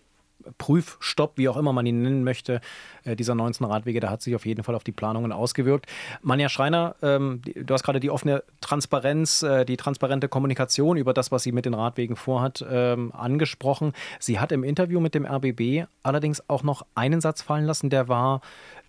[0.58, 2.62] Prüfstopp, wie auch immer man ihn nennen möchte,
[3.04, 5.88] äh, dieser 19 Radwege, der hat sich auf jeden Fall auf die Planungen ausgewirkt.
[6.21, 11.32] Manja Schreiner, ähm, du hast gerade die offene Transparenz, äh, die transparente Kommunikation über das,
[11.32, 13.93] was sie mit den Radwegen vorhat, ähm, angesprochen.
[14.19, 18.08] Sie hat im Interview mit dem RBB allerdings auch noch einen Satz fallen lassen, der
[18.08, 18.41] war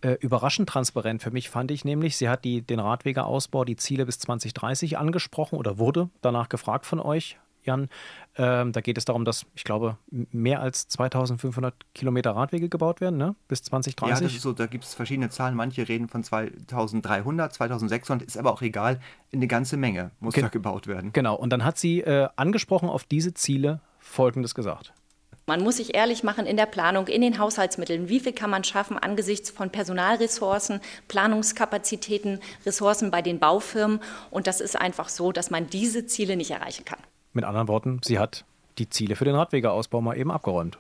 [0.03, 2.17] äh, überraschend transparent für mich, fand ich nämlich.
[2.17, 7.01] Sie hat die, den Radwegeausbau, die Ziele bis 2030 angesprochen oder wurde danach gefragt von
[7.01, 7.39] euch.
[7.65, 7.89] Jan.
[8.37, 13.19] Ähm, da geht es darum, dass, ich glaube, mehr als 2500 Kilometer Radwege gebaut werden,
[13.19, 13.35] ne?
[13.49, 14.15] bis 2030.
[14.15, 15.55] Ja, das ist so, da gibt es verschiedene Zahlen.
[15.55, 19.01] Manche reden von 2300, 2600, ist aber auch egal.
[19.33, 21.13] Eine ganze Menge muss Gen da gebaut werden.
[21.13, 24.93] Genau, und dann hat sie äh, angesprochen auf diese Ziele Folgendes gesagt.
[25.47, 28.09] Man muss sich ehrlich machen in der Planung, in den Haushaltsmitteln.
[28.09, 34.01] Wie viel kann man schaffen angesichts von Personalressourcen, Planungskapazitäten, Ressourcen bei den Baufirmen?
[34.31, 37.01] Und das ist einfach so, dass man diese Ziele nicht erreichen kann.
[37.33, 38.45] Mit anderen Worten, sie hat
[38.79, 40.79] die Ziele für den Radwegeausbau mal eben abgeräumt.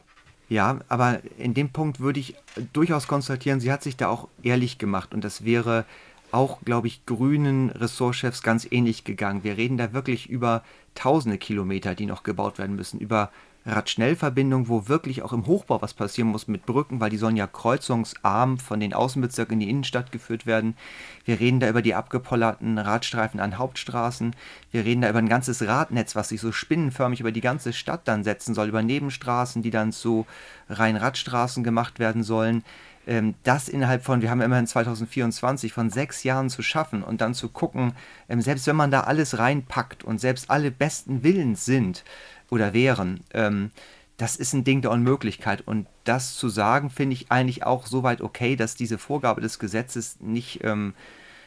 [0.49, 2.35] Ja, aber in dem Punkt würde ich
[2.73, 5.87] durchaus konstatieren, sie hat sich da auch ehrlich gemacht und das wäre
[6.31, 9.45] auch, glaube ich, grünen Ressortchefs ganz ähnlich gegangen.
[9.45, 10.63] Wir reden da wirklich über
[10.95, 13.31] tausende Kilometer, die noch gebaut werden müssen, über
[13.65, 17.47] Radschnellverbindung, wo wirklich auch im Hochbau was passieren muss mit Brücken, weil die sollen ja
[17.47, 20.77] kreuzungsarm von den Außenbezirken in die Innenstadt geführt werden.
[21.25, 24.35] Wir reden da über die abgepollerten Radstreifen an Hauptstraßen.
[24.71, 28.03] Wir reden da über ein ganzes Radnetz, was sich so spinnenförmig über die ganze Stadt
[28.09, 30.27] dann setzen soll, über Nebenstraßen, die dann zu
[30.69, 32.65] rein Radstraßen gemacht werden sollen
[33.07, 37.35] ähm, das innerhalb von, wir haben immerhin 2024, von sechs Jahren zu schaffen und dann
[37.35, 37.95] zu gucken,
[38.29, 42.05] ähm, selbst wenn man da alles reinpackt und selbst alle besten Willens sind,
[42.53, 43.21] oder wären.
[43.33, 43.71] Ähm,
[44.19, 45.67] das ist ein Ding der Unmöglichkeit.
[45.67, 50.19] Und das zu sagen, finde ich eigentlich auch soweit okay, dass diese Vorgabe des Gesetzes
[50.21, 50.93] nicht, ähm,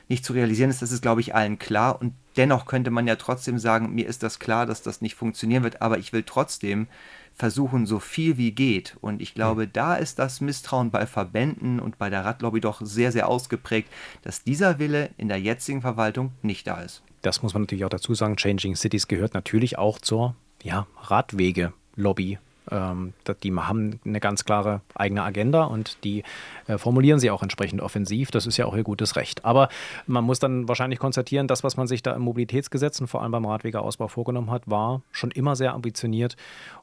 [0.10, 0.82] nicht zu realisieren ist.
[0.82, 2.02] Das ist, glaube ich, allen klar.
[2.02, 5.62] Und dennoch könnte man ja trotzdem sagen, mir ist das klar, dass das nicht funktionieren
[5.62, 6.88] wird, aber ich will trotzdem
[7.36, 8.98] versuchen, so viel wie geht.
[9.00, 13.12] Und ich glaube, da ist das Misstrauen bei Verbänden und bei der Radlobby doch sehr,
[13.12, 13.90] sehr ausgeprägt,
[14.24, 17.04] dass dieser Wille in der jetzigen Verwaltung nicht da ist.
[17.22, 18.38] Das muss man natürlich auch dazu sagen.
[18.38, 20.36] Changing Cities gehört natürlich auch zur
[20.66, 22.38] ja, Radwege-Lobby
[22.72, 26.24] Ähm, die haben eine ganz klare eigene Agenda und die
[26.68, 28.32] äh, formulieren sie auch entsprechend offensiv.
[28.32, 29.46] Das ist ja auch ihr gutes Recht.
[29.46, 29.70] Aber
[30.08, 33.32] man muss dann wahrscheinlich konstatieren, das, was man sich da im Mobilitätsgesetz und vor allem
[33.32, 36.36] beim Radwegeausbau vorgenommen hat, war schon immer sehr ambitioniert.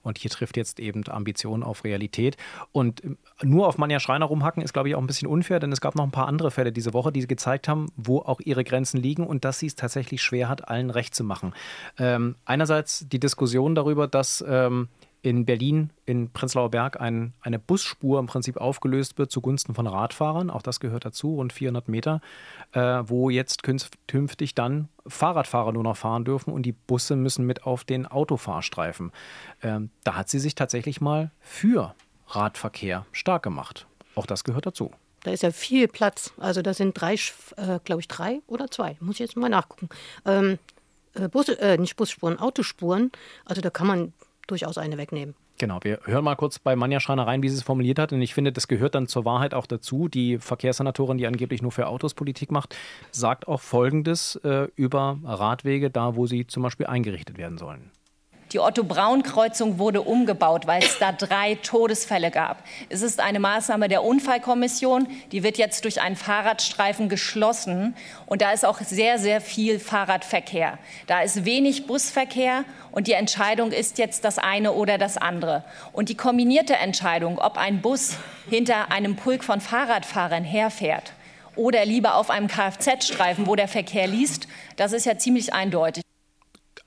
[0.03, 2.37] Und hier trifft jetzt eben Ambition auf Realität.
[2.73, 5.73] Und ähm, nur auf Manja Schreiner rumhacken ist, glaube ich, auch ein bisschen unfair, denn
[5.73, 8.65] es gab noch ein paar andere Fälle diese Woche, die gezeigt haben, wo auch ihre
[8.65, 11.55] Grenzen liegen und dass sie es tatsächlich schwer hat, allen recht zu machen.
[11.99, 14.89] Ähm, einerseits die Diskussion darüber, dass ähm,
[15.23, 20.51] in Berlin in Prenzlauer Berg ein, eine Busspur im Prinzip aufgelöst wird zugunsten von Radfahrern.
[20.51, 22.21] Auch das gehört dazu, rund 400 Meter,
[22.73, 27.65] äh, wo jetzt künftig dann Fahrradfahrer nur noch fahren dürfen und die Busse müssen mit
[27.65, 29.13] auf den Autofahrstreifen.
[29.63, 31.95] Ähm, da hat sie sich tatsächlich mal für
[32.27, 33.87] Radverkehr stark gemacht.
[34.17, 34.91] Auch das gehört dazu.
[35.23, 36.33] Da ist ja viel Platz.
[36.39, 38.97] Also da sind drei, äh, glaube ich, drei oder zwei.
[38.99, 39.89] Muss ich jetzt mal nachgucken.
[40.27, 40.59] Ähm,
[41.15, 43.13] äh, Busse, äh, nicht Busspuren, Autospuren.
[43.45, 44.13] Also da kann man
[44.47, 45.35] durchaus eine wegnehmen.
[45.59, 48.13] Genau, wir hören mal kurz bei Manja Schreiner rein, wie sie es formuliert hat.
[48.13, 50.09] Und ich finde, das gehört dann zur Wahrheit auch dazu.
[50.09, 52.75] Die Verkehrssenatorin, die angeblich nur für Autos Politik macht,
[53.13, 57.91] sagt auch Folgendes äh, über Radwege, da wo sie zum Beispiel eingerichtet werden sollen.
[58.53, 62.63] Die Otto-Braun-Kreuzung wurde umgebaut, weil es da drei Todesfälle gab.
[62.91, 65.09] Es ist eine Maßnahme der Unfallkommission.
[65.33, 67.97] Die wird jetzt durch einen Fahrradstreifen geschlossen.
[68.27, 70.79] Und da ist auch sehr, sehr viel Fahrradverkehr.
[71.07, 72.65] Da ist wenig Busverkehr.
[72.91, 75.65] Und die Entscheidung ist jetzt das eine oder das andere.
[75.93, 78.19] Und die kombinierte Entscheidung, ob ein Bus
[78.51, 81.15] hinter einem Pulk von Fahrradfahrern herfährt
[81.57, 86.03] oder lieber auf einem Kfz-Streifen, wo der Verkehr liest, das ist ja ziemlich eindeutig.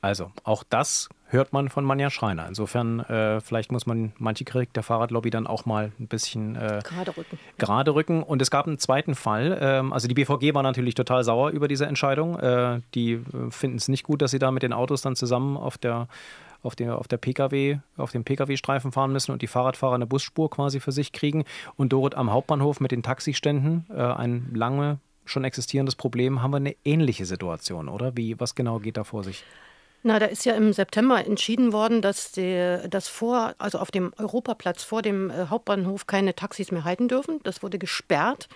[0.02, 2.48] Also auch das hört man von Manja Schreiner.
[2.48, 6.82] Insofern, äh, vielleicht muss man manche Kritik der Fahrradlobby dann auch mal ein bisschen äh,
[6.84, 7.40] gerade, rücken.
[7.58, 8.24] gerade rücken.
[8.24, 9.58] Und es gab einen zweiten Fall.
[9.62, 12.40] Ähm, also die BVG war natürlich total sauer über diese Entscheidung.
[12.40, 15.58] Äh, die äh, finden es nicht gut, dass sie da mit den Autos dann zusammen
[15.58, 16.08] auf der
[16.64, 20.50] auf, der, auf der PKW, auf dem Pkw-Streifen fahren müssen und die Fahrradfahrer eine Busspur
[20.50, 21.46] quasi für sich kriegen.
[21.76, 26.58] Und dort am Hauptbahnhof mit den Taxiständen, äh, ein lange schon existierendes Problem, haben wir
[26.58, 28.16] eine ähnliche Situation, oder?
[28.18, 29.44] Wie, was genau geht da vor sich?
[30.08, 34.14] Na, da ist ja im September entschieden worden, dass, die, dass vor, also auf dem
[34.20, 37.40] Europaplatz vor dem äh, Hauptbahnhof keine Taxis mehr halten dürfen.
[37.42, 38.48] Das wurde gesperrt,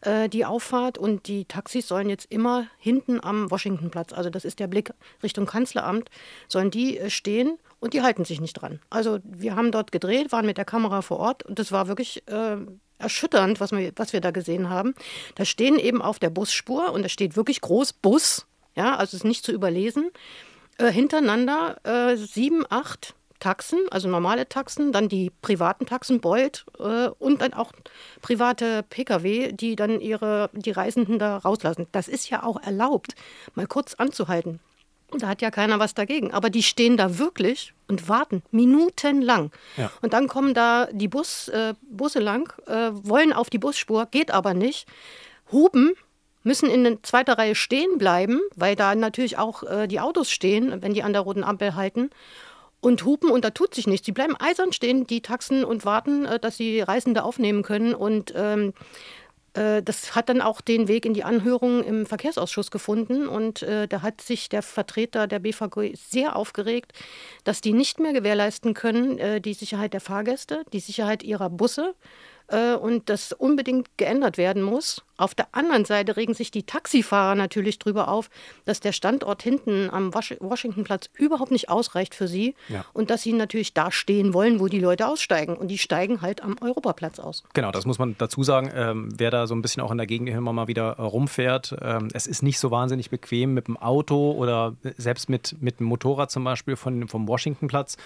[0.00, 0.98] äh, die Auffahrt.
[0.98, 4.92] Und die Taxis sollen jetzt immer hinten am Washingtonplatz, also das ist der Blick
[5.22, 6.10] Richtung Kanzleramt,
[6.48, 8.80] sollen die äh, stehen und die halten sich nicht dran.
[8.90, 12.26] Also wir haben dort gedreht, waren mit der Kamera vor Ort und das war wirklich
[12.26, 12.56] äh,
[12.98, 14.96] erschütternd, was wir, was wir da gesehen haben.
[15.36, 19.22] Da stehen eben auf der Busspur und da steht wirklich groß Bus, ja, also ist
[19.22, 20.10] nicht zu überlesen
[20.78, 27.08] äh, hintereinander äh, sieben, acht Taxen, also normale Taxen, dann die privaten Taxen, Bolt äh,
[27.18, 27.72] und dann auch
[28.22, 31.86] private Pkw, die dann ihre, die Reisenden da rauslassen.
[31.92, 33.14] Das ist ja auch erlaubt,
[33.54, 34.60] mal kurz anzuhalten.
[35.12, 36.32] Da hat ja keiner was dagegen.
[36.32, 39.52] Aber die stehen da wirklich und warten minutenlang.
[39.76, 39.90] Ja.
[40.02, 44.30] Und dann kommen da die Bus, äh, Busse lang, äh, wollen auf die Busspur, geht
[44.30, 44.88] aber nicht.
[45.52, 45.92] Huben
[46.46, 50.94] müssen in zweiter Reihe stehen bleiben, weil da natürlich auch äh, die Autos stehen, wenn
[50.94, 52.10] die an der roten Ampel halten.
[52.80, 54.04] Und hupen und da tut sich nichts.
[54.04, 57.94] Die bleiben eisern stehen, die Taxen und warten, äh, dass sie Reisende aufnehmen können.
[57.94, 58.74] Und ähm,
[59.54, 63.26] äh, das hat dann auch den Weg in die Anhörung im Verkehrsausschuss gefunden.
[63.26, 66.92] Und äh, da hat sich der Vertreter der BVG sehr aufgeregt,
[67.42, 71.94] dass die nicht mehr gewährleisten können, äh, die Sicherheit der Fahrgäste, die Sicherheit ihrer Busse
[72.48, 75.02] äh, und das unbedingt geändert werden muss.
[75.16, 78.30] Auf der anderen Seite regen sich die Taxifahrer natürlich darüber auf,
[78.64, 82.84] dass der Standort hinten am Washingtonplatz überhaupt nicht ausreicht für sie ja.
[82.92, 85.56] und dass sie natürlich da stehen wollen, wo die Leute aussteigen.
[85.56, 87.44] Und die steigen halt am Europaplatz aus.
[87.54, 88.70] Genau, das muss man dazu sagen.
[88.74, 91.76] Ähm, wer da so ein bisschen auch in der Gegend immer mal wieder äh, rumfährt,
[91.80, 95.86] ähm, es ist nicht so wahnsinnig bequem mit dem Auto oder selbst mit, mit dem
[95.86, 97.96] Motorrad zum Beispiel von, vom Washingtonplatz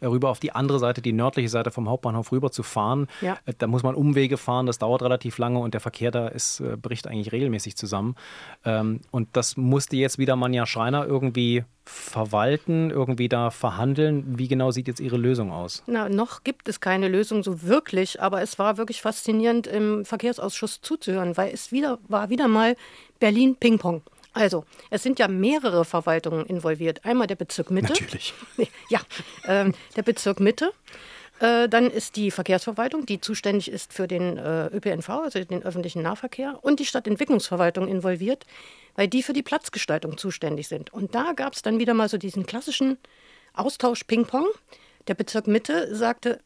[0.00, 3.08] äh, rüber auf die andere Seite, die nördliche Seite vom Hauptbahnhof rüber zu fahren.
[3.20, 3.38] Ja.
[3.46, 6.57] Äh, da muss man Umwege fahren, das dauert relativ lange und der Verkehr da ist,
[6.60, 8.16] äh, bricht eigentlich regelmäßig zusammen.
[8.64, 14.38] Ähm, und das musste jetzt wieder Manja Schreiner irgendwie verwalten, irgendwie da verhandeln.
[14.38, 15.82] Wie genau sieht jetzt Ihre Lösung aus?
[15.86, 20.80] Na, noch gibt es keine Lösung so wirklich, aber es war wirklich faszinierend, im Verkehrsausschuss
[20.82, 22.76] zuzuhören, weil es wieder war wieder mal
[23.18, 24.02] Berlin Ping-Pong.
[24.34, 27.04] Also, es sind ja mehrere Verwaltungen involviert.
[27.04, 27.92] Einmal der Bezirk Mitte.
[27.92, 28.34] Natürlich.
[28.88, 29.00] Ja,
[29.44, 30.72] äh, der Bezirk Mitte.
[31.40, 36.02] Äh, dann ist die Verkehrsverwaltung, die zuständig ist für den äh, ÖPNV, also den öffentlichen
[36.02, 38.44] Nahverkehr, und die Stadtentwicklungsverwaltung involviert,
[38.96, 40.92] weil die für die Platzgestaltung zuständig sind.
[40.92, 42.98] Und da gab es dann wieder mal so diesen klassischen
[43.54, 44.46] Austausch Ping-Pong.
[45.06, 46.40] Der Bezirk Mitte sagte,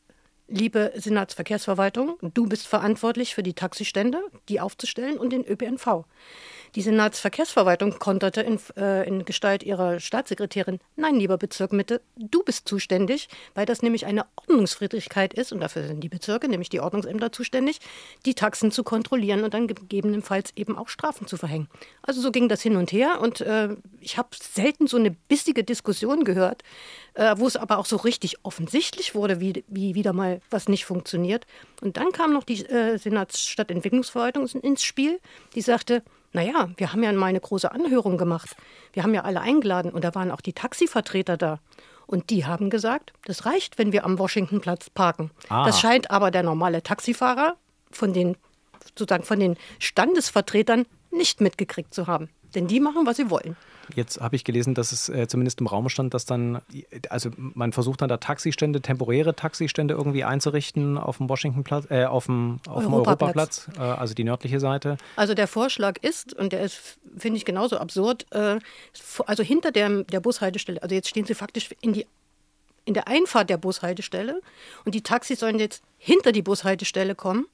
[0.46, 6.05] liebe Senatsverkehrsverwaltung, du bist verantwortlich für die Taxistände, die aufzustellen und den ÖPNV.
[6.75, 12.67] Die Senatsverkehrsverwaltung konterte in, äh, in Gestalt ihrer Staatssekretärin, nein, lieber Bezirk Mitte, du bist
[12.67, 17.31] zuständig, weil das nämlich eine Ordnungsfriedrigkeit ist, und dafür sind die Bezirke, nämlich die Ordnungsämter,
[17.31, 17.81] zuständig,
[18.25, 21.69] die Taxen zu kontrollieren und dann gegebenenfalls eben auch Strafen zu verhängen.
[22.01, 25.65] Also so ging das hin und her und äh, ich habe selten so eine bissige
[25.65, 26.63] Diskussion gehört,
[27.15, 30.87] äh, wo es aber auch so richtig offensichtlich wurde, wie, wie wieder mal was nicht
[30.87, 31.47] funktioniert.
[31.83, 35.21] Und dann kam noch die äh, Senatsstadtentwicklungsverwaltung ins Spiel,
[35.55, 38.57] die sagte, naja, wir haben ja mal eine große Anhörung gemacht.
[38.92, 41.59] Wir haben ja alle eingeladen und da waren auch die Taxivertreter da.
[42.07, 45.31] Und die haben gesagt, das reicht, wenn wir am Washingtonplatz parken.
[45.49, 45.64] Ah.
[45.64, 47.57] Das scheint aber der normale Taxifahrer
[47.90, 48.37] von den
[48.97, 52.29] sozusagen von den Standesvertretern nicht mitgekriegt zu haben.
[52.55, 53.57] Denn die machen, was sie wollen.
[53.95, 56.61] Jetzt habe ich gelesen, dass es äh, zumindest im Raum stand, dass dann,
[57.09, 62.27] also man versucht dann da Taxistände, temporäre Taxistände irgendwie einzurichten auf dem Washingtonplatz, äh, auf
[62.27, 64.97] dem, auf dem Europaplatz, äh, also die nördliche Seite.
[65.16, 68.59] Also der Vorschlag ist, und der ist, finde ich, genauso absurd, äh,
[69.27, 72.07] also hinter der, der Bushaltestelle, also jetzt stehen sie faktisch in die
[72.85, 74.40] in der Einfahrt der Bushaltestelle
[74.85, 77.47] und die Taxis sollen jetzt hinter die Bushaltestelle kommen.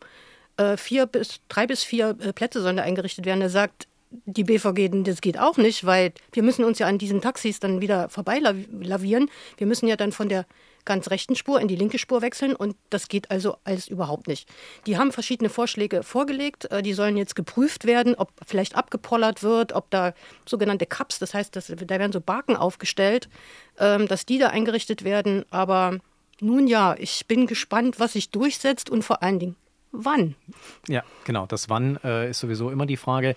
[0.56, 3.42] Äh, vier bis, drei bis vier äh, Plätze sollen da eingerichtet werden.
[3.42, 7.20] Er sagt, die BVG, das geht auch nicht, weil wir müssen uns ja an diesen
[7.20, 9.30] Taxis dann wieder vorbeilavieren.
[9.56, 10.46] Wir müssen ja dann von der
[10.84, 14.48] ganz rechten Spur in die linke Spur wechseln und das geht also alles überhaupt nicht.
[14.86, 19.74] Die haben verschiedene Vorschläge vorgelegt, äh, die sollen jetzt geprüft werden, ob vielleicht abgepollert wird,
[19.74, 20.14] ob da
[20.46, 23.28] sogenannte Cups, das heißt, dass, da werden so Barken aufgestellt,
[23.78, 25.44] ähm, dass die da eingerichtet werden.
[25.50, 25.98] Aber
[26.40, 29.56] nun ja, ich bin gespannt, was sich durchsetzt und vor allen Dingen,
[29.92, 30.36] wann?
[30.88, 31.46] Ja, genau.
[31.46, 33.36] Das Wann äh, ist sowieso immer die Frage.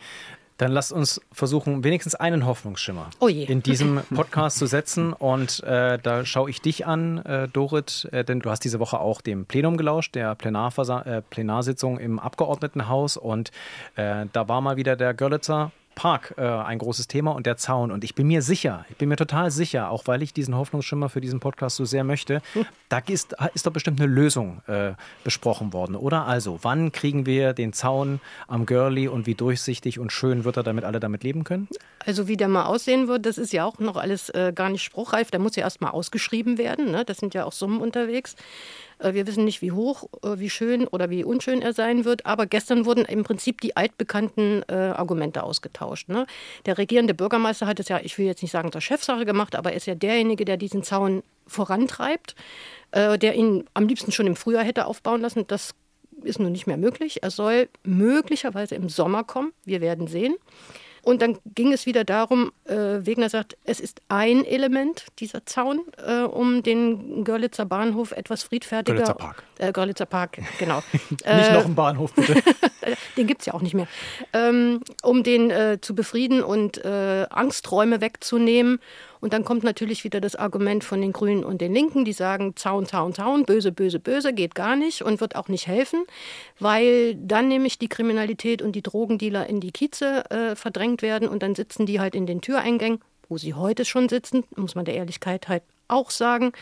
[0.61, 5.11] Dann lasst uns versuchen, wenigstens einen Hoffnungsschimmer oh in diesem Podcast zu setzen.
[5.11, 8.99] Und äh, da schaue ich dich an, äh, Dorit, äh, denn du hast diese Woche
[8.99, 13.17] auch dem Plenum gelauscht, der Plenarversa äh, Plenarsitzung im Abgeordnetenhaus.
[13.17, 13.49] Und
[13.95, 17.91] äh, da war mal wieder der Görlitzer Park äh, ein großes Thema und der Zaun.
[17.91, 21.09] Und ich bin mir sicher, ich bin mir total sicher, auch weil ich diesen Hoffnungsschimmer
[21.09, 22.65] für diesen Podcast so sehr möchte, hm.
[22.89, 26.25] da ist, ist doch bestimmt eine Lösung äh, besprochen worden, oder?
[26.25, 30.63] Also, wann kriegen wir den Zaun am Girlie und wie durchsichtig und schön wird er,
[30.63, 31.67] damit alle damit leben können?
[32.03, 34.81] Also, wie der mal aussehen wird, das ist ja auch noch alles äh, gar nicht
[34.81, 35.29] spruchreif.
[35.29, 36.89] Der muss ja erst mal ausgeschrieben werden.
[36.89, 37.05] Ne?
[37.05, 38.35] Das sind ja auch Summen unterwegs.
[39.01, 42.25] Äh, wir wissen nicht, wie hoch, äh, wie schön oder wie unschön er sein wird.
[42.25, 46.09] Aber gestern wurden im Prinzip die altbekannten äh, Argumente ausgetauscht.
[46.09, 46.25] Ne?
[46.65, 49.71] Der regierende Bürgermeister hat es ja, ich will jetzt nicht sagen zur Chefsache gemacht, aber
[49.71, 52.35] er ist ja derjenige, der diesen Zaun vorantreibt,
[52.91, 55.45] äh, der ihn am liebsten schon im Frühjahr hätte aufbauen lassen.
[55.47, 55.73] Das
[56.23, 57.23] ist nun nicht mehr möglich.
[57.23, 59.53] Er soll möglicherweise im Sommer kommen.
[59.65, 60.35] Wir werden sehen.
[61.03, 65.81] Und dann ging es wieder darum, äh, Wegner sagt, es ist ein Element, dieser Zaun,
[66.05, 68.97] äh, um den Görlitzer Bahnhof etwas friedfertiger.
[68.97, 69.43] Görlitzer Park.
[69.57, 70.83] Äh, Görlitzer Park, genau.
[71.09, 72.41] nicht äh, noch ein Bahnhof, bitte.
[73.17, 73.87] den gibt es ja auch nicht mehr.
[74.33, 78.79] Ähm, um den äh, zu befrieden und äh, Angsträume wegzunehmen
[79.21, 82.55] und dann kommt natürlich wieder das Argument von den Grünen und den Linken, die sagen,
[82.55, 86.03] Zaun, Zaun, Zaun, böse, böse, böse, geht gar nicht und wird auch nicht helfen,
[86.59, 91.43] weil dann nämlich die Kriminalität und die Drogendealer in die Kieze äh, verdrängt werden und
[91.43, 94.95] dann sitzen die halt in den Türeingängen, wo sie heute schon sitzen, muss man der
[94.95, 96.53] Ehrlichkeit halt auch sagen,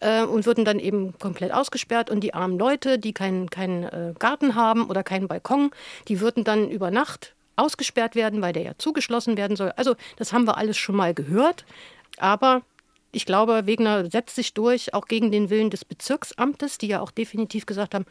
[0.00, 2.08] äh, und würden dann eben komplett ausgesperrt.
[2.08, 5.70] Und die armen Leute, die keinen kein, äh, Garten haben oder keinen Balkon,
[6.08, 9.72] die würden dann über Nacht ausgesperrt werden, weil der ja zugeschlossen werden soll.
[9.76, 11.64] Also das haben wir alles schon mal gehört.
[12.18, 12.62] Aber
[13.12, 17.10] ich glaube, Wegner setzt sich durch, auch gegen den Willen des Bezirksamtes, die ja auch
[17.10, 18.06] definitiv gesagt haben,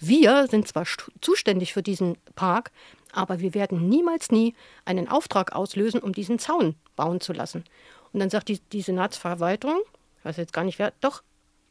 [0.00, 0.84] wir sind zwar
[1.20, 2.70] zuständig für diesen Park,
[3.12, 7.64] aber wir werden niemals nie einen Auftrag auslösen, um diesen Zaun bauen zu lassen.
[8.12, 9.80] Und dann sagt die, die Senatsverwaltung,
[10.18, 11.22] ich weiß jetzt gar nicht wer, doch,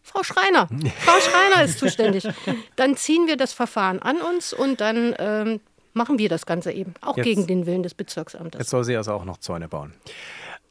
[0.03, 0.67] Frau Schreiner.
[0.99, 2.27] Frau Schreiner ist zuständig.
[2.75, 5.59] Dann ziehen wir das Verfahren an uns und dann ähm,
[5.93, 8.59] machen wir das Ganze eben, auch jetzt, gegen den Willen des Bezirksamtes.
[8.59, 9.93] Jetzt soll sie also auch noch Zäune bauen.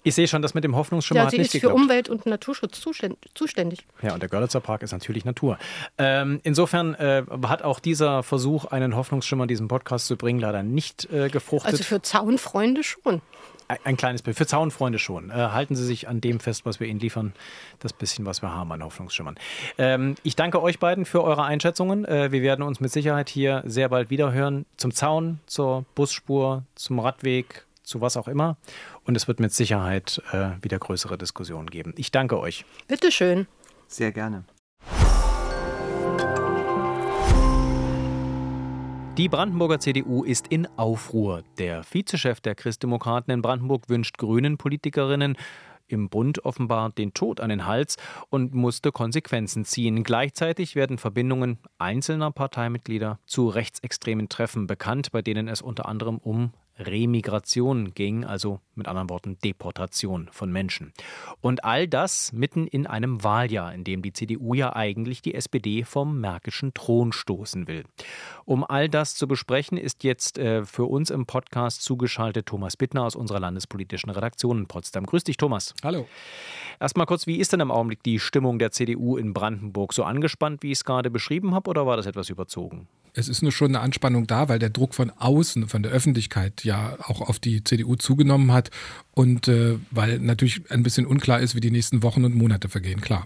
[0.07, 1.63] Ich sehe schon, das mit dem Hoffnungsschimmer ja, hat nicht geklappt.
[1.63, 2.81] Sie ist für Umwelt- und Naturschutz
[3.35, 3.85] zuständig.
[4.03, 5.59] Ja, und der Görlitzer Park ist natürlich Natur.
[5.99, 10.63] Ähm, insofern äh, hat auch dieser Versuch, einen Hoffnungsschimmer in diesen Podcast zu bringen, leider
[10.63, 11.73] nicht äh, gefruchtet.
[11.73, 13.21] Also für Zaunfreunde schon.
[13.67, 14.37] Ein, ein kleines Bild.
[14.37, 15.31] Für Zaunfreunde schon.
[15.31, 17.33] Äh, halten Sie sich an dem fest, was wir Ihnen liefern.
[17.81, 19.37] Das bisschen, was wir haben an Hoffnungsschimmern.
[19.77, 22.05] Ähm, ich danke euch beiden für eure Einschätzungen.
[22.05, 24.67] Äh, wir werden uns mit Sicherheit hier sehr bald wieder hören.
[24.77, 28.59] Zum Zaun, zur Busspur, zum Radweg, zu was auch immer.
[29.05, 31.95] Und es wird mit Sicherheit äh, wieder größere Diskussionen geben.
[31.97, 32.65] Ich danke euch.
[32.89, 33.47] Bitteschön.
[33.87, 34.45] Sehr gerne.
[39.17, 41.43] Die Brandenburger CDU ist in Aufruhr.
[41.57, 45.39] Der Vizechef der Christdemokraten in Brandenburg wünscht grünen Politikerinnen
[45.89, 47.97] im Bund offenbar den Tod an den Hals
[48.29, 50.03] und musste Konsequenzen ziehen.
[50.05, 56.53] Gleichzeitig werden Verbindungen einzelner Parteimitglieder zu rechtsextremen Treffen bekannt, bei denen es unter anderem um
[56.79, 60.93] Remigration ging, also mit anderen Worten Deportation von Menschen.
[61.41, 65.85] Und all das mitten in einem Wahljahr, in dem die CDU ja eigentlich die SPD
[65.85, 67.85] vom märkischen Thron stoßen will.
[68.45, 73.05] Um all das zu besprechen, ist jetzt äh, für uns im Podcast zugeschaltet Thomas Bittner
[73.05, 75.07] aus unserer landespolitischen Redaktion in Potsdam.
[75.07, 75.75] Grüß dich, Thomas.
[75.83, 76.07] Hallo.
[76.79, 79.93] Erstmal kurz, wie ist denn im Augenblick die Stimmung der CDU in Brandenburg?
[79.93, 82.89] So angespannt, wie ich es gerade beschrieben habe, oder war das etwas überzogen?
[83.17, 86.65] Es ist nur schon eine Anspannung da, weil der Druck von außen, von der Öffentlichkeit
[86.65, 88.71] ja auch auf die CDU zugenommen hat
[89.19, 93.01] und äh, weil natürlich ein bisschen unklar ist, wie die nächsten Wochen und Monate vergehen,
[93.01, 93.25] klar.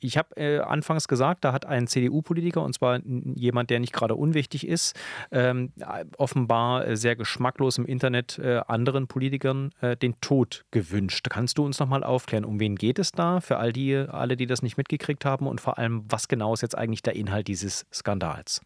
[0.00, 3.00] Ich habe äh, anfangs gesagt, da hat ein CDU-Politiker, und zwar
[3.34, 4.96] jemand, der nicht gerade unwichtig ist,
[5.30, 5.72] ähm,
[6.16, 11.26] offenbar äh, sehr geschmacklos im Internet äh, anderen Politikern äh, den Tod gewünscht.
[11.28, 14.46] Kannst du uns nochmal aufklären, um wen geht es da, für all die, alle, die
[14.46, 17.84] das nicht mitgekriegt haben und vor allem, was genau ist jetzt eigentlich der Inhalt dieses
[17.92, 18.62] Skandals?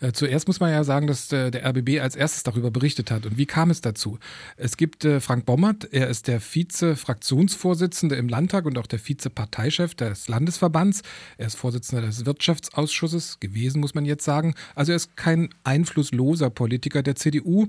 [0.00, 3.26] Äh, zuerst muss man ja sagen, dass äh, der RBB als erstes darüber berichtet hat.
[3.26, 4.18] Und wie kam es dazu?
[4.56, 9.94] Es gibt äh, Frank Bommert, er ist der Vize-Fraktionsvorsitzende im Landtag und auch der Vize-Parteichef
[9.94, 11.02] des Landesverbands.
[11.36, 14.54] Er ist Vorsitzender des Wirtschaftsausschusses gewesen, muss man jetzt sagen.
[14.74, 17.66] Also er ist kein einflussloser Politiker der CDU.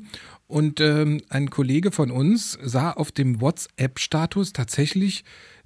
[0.47, 5.23] Und ähm, ein Kollege von uns sah auf dem WhatsApp-Status tatsächlich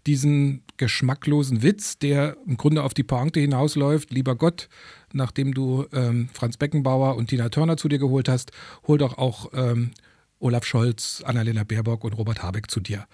[0.08, 4.70] diesen geschmacklosen Witz, der im Grunde auf die Pointe hinausläuft, lieber Gott,
[5.14, 8.52] nachdem du ähm, Franz Beckenbauer und Tina Turner zu dir geholt hast,
[8.88, 9.92] hol doch auch ähm,
[10.40, 13.06] Olaf Scholz, Annalena Baerbock und Robert Habeck zu dir.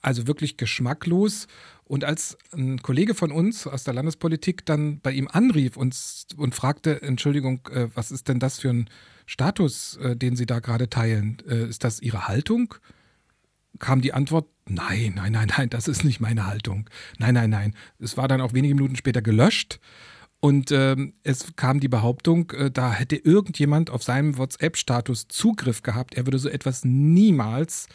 [0.00, 1.46] Also wirklich geschmacklos.
[1.84, 5.94] Und als ein Kollege von uns aus der Landespolitik dann bei ihm anrief und,
[6.36, 8.88] und fragte, Entschuldigung, äh, was ist denn das für ein
[9.26, 11.38] Status, äh, den Sie da gerade teilen?
[11.48, 12.74] Äh, ist das Ihre Haltung?
[13.78, 16.88] Kam die Antwort, nein, nein, nein, nein, das ist nicht meine Haltung.
[17.18, 17.74] Nein, nein, nein.
[17.98, 19.80] Es war dann auch wenige Minuten später gelöscht.
[20.40, 26.14] Und ähm, es kam die Behauptung, äh, da hätte irgendjemand auf seinem WhatsApp-Status Zugriff gehabt.
[26.14, 27.88] Er würde so etwas niemals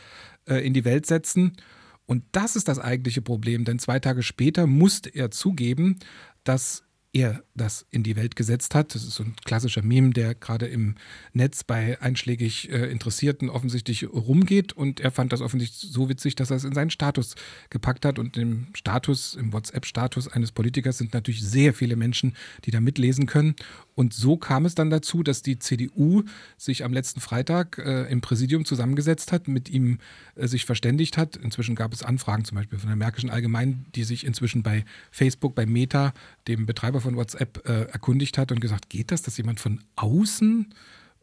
[0.48, 1.58] äh, in die Welt setzen.
[2.06, 5.98] Und das ist das eigentliche Problem, denn zwei Tage später musste er zugeben,
[6.44, 6.85] dass
[7.15, 8.93] er das in die Welt gesetzt hat.
[8.93, 10.95] Das ist so ein klassischer Meme, der gerade im
[11.32, 14.73] Netz bei einschlägig äh, Interessierten offensichtlich rumgeht.
[14.73, 17.36] Und er fand das offensichtlich so witzig, dass er es in seinen Status
[17.69, 18.19] gepackt hat.
[18.19, 23.28] Und im Status, im WhatsApp-Status eines Politikers sind natürlich sehr viele Menschen, die da mitlesen
[23.28, 23.56] können.
[23.95, 26.23] Und so kam es dann dazu, dass die CDU
[26.58, 29.99] sich am letzten Freitag äh, im Präsidium zusammengesetzt hat, mit ihm
[30.36, 31.38] äh, sich verständigt hat.
[31.38, 35.56] Inzwischen gab es Anfragen zum Beispiel von der Märkischen Allgemeinen, die sich inzwischen bei Facebook,
[35.56, 36.13] bei Meta,
[36.49, 40.74] dem Betreiber von WhatsApp, äh, erkundigt hat und gesagt, geht das, dass jemand von außen,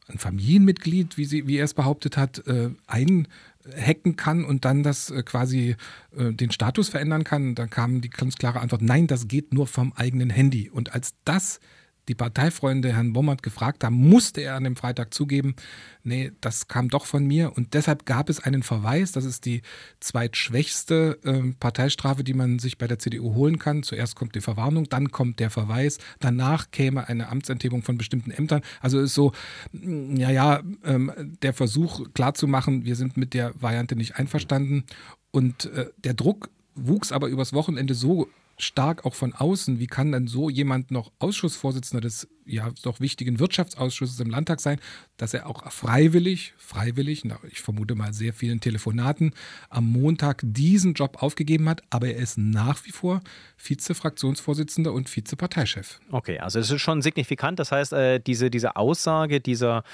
[0.08, 5.10] ein Familienmitglied, wie, sie, wie er es behauptet hat, äh, einhacken kann und dann das
[5.10, 5.76] äh, quasi
[6.16, 7.54] äh, den Status verändern kann?
[7.54, 10.70] Da kam die ganz klare Antwort, nein, das geht nur vom eigenen Handy.
[10.70, 11.60] Und als das
[12.08, 15.54] die Parteifreunde Herrn Bommert gefragt haben, musste er an dem Freitag zugeben,
[16.02, 17.56] nee, das kam doch von mir.
[17.56, 19.12] Und deshalb gab es einen Verweis.
[19.12, 19.62] Das ist die
[20.00, 23.82] zweitschwächste äh, Parteistrafe, die man sich bei der CDU holen kann.
[23.82, 28.62] Zuerst kommt die Verwarnung, dann kommt der Verweis, danach käme eine Amtsenthebung von bestimmten Ämtern.
[28.80, 29.32] Also ist so,
[29.72, 31.12] mm, ja, ja, ähm,
[31.42, 34.84] der Versuch klarzumachen, wir sind mit der Variante nicht einverstanden.
[35.30, 38.28] Und äh, der Druck wuchs aber übers Wochenende so
[38.62, 39.78] stark auch von außen.
[39.78, 44.80] Wie kann dann so jemand noch Ausschussvorsitzender des ja doch wichtigen Wirtschaftsausschusses im Landtag sein,
[45.16, 49.32] dass er auch freiwillig, freiwillig, na, ich vermute mal sehr vielen Telefonaten,
[49.70, 53.20] am Montag diesen Job aufgegeben hat, aber er ist nach wie vor
[53.56, 56.00] Vize-Fraktionsvorsitzender und Vize-Parteichef.
[56.10, 57.58] Okay, also es ist schon signifikant.
[57.58, 59.84] Das heißt, äh, diese, diese Aussage dieser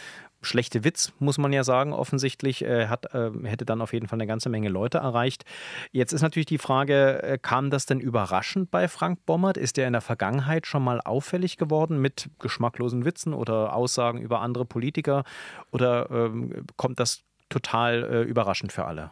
[0.40, 4.18] schlechte Witz, muss man ja sagen, offensichtlich, äh, hat, äh, hätte dann auf jeden Fall
[4.18, 5.44] eine ganze Menge Leute erreicht.
[5.90, 9.56] Jetzt ist natürlich die Frage, äh, kam das denn überraschend bei Frank Bommert?
[9.56, 14.40] Ist er in der Vergangenheit schon mal auffällig geworden mit geschmacklosen Witzen oder Aussagen über
[14.40, 15.24] andere Politiker?
[15.70, 19.10] Oder ähm, kommt das total äh, überraschend für alle?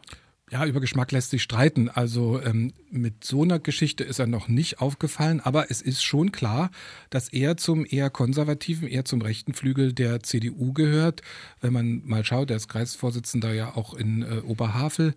[0.49, 1.89] Ja, über Geschmack lässt sich streiten.
[1.89, 6.31] Also ähm, mit so einer Geschichte ist er noch nicht aufgefallen, aber es ist schon
[6.31, 6.71] klar,
[7.11, 11.23] dass er zum eher konservativen, eher zum rechten Flügel der CDU gehört.
[11.61, 15.15] Wenn man mal schaut, er ist Kreisvorsitzender ja auch in äh, Oberhavel.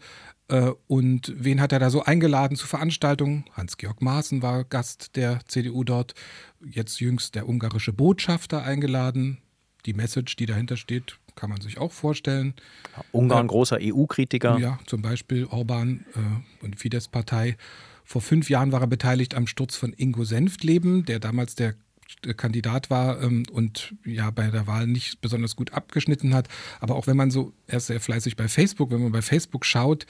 [0.48, 3.46] Äh, und wen hat er da so eingeladen zu Veranstaltungen?
[3.54, 6.15] Hans-Georg Maaßen war Gast der CDU dort.
[6.65, 9.38] Jetzt jüngst der ungarische Botschafter eingeladen.
[9.86, 12.54] Die Message, die dahinter steht, kann man sich auch vorstellen.
[13.12, 14.58] Ungarn, äh, großer EU-Kritiker.
[14.60, 17.58] Ja, zum Beispiel Orban äh, und Fidesz-Partei.
[18.04, 21.76] Vor fünf Jahren war er beteiligt am Sturz von Ingo Senftleben, der damals der
[22.36, 26.48] Kandidat war ähm, und ja bei der Wahl nicht besonders gut abgeschnitten hat.
[26.80, 29.65] Aber auch wenn man so, er ist sehr fleißig bei Facebook, wenn man bei Facebook
[29.65, 30.06] schaut,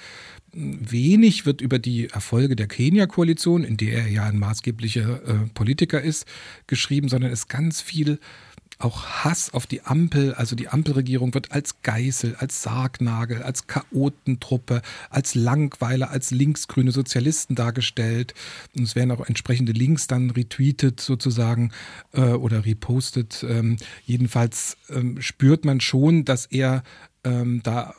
[0.51, 6.01] wenig wird über die Erfolge der Kenia-Koalition, in der er ja ein maßgeblicher äh, Politiker
[6.01, 6.25] ist,
[6.67, 8.19] geschrieben, sondern es ist ganz viel
[8.79, 14.81] auch Hass auf die Ampel, also die Ampelregierung wird als Geißel, als Sargnagel, als Chaotentruppe,
[15.09, 18.33] als Langweiler, als linksgrüne Sozialisten dargestellt.
[18.75, 21.71] Und es werden auch entsprechende Links dann retweetet sozusagen
[22.13, 23.45] äh, oder repostet.
[23.47, 23.75] Ähm,
[24.05, 26.83] jedenfalls ähm, spürt man schon, dass er
[27.25, 27.93] ähm, da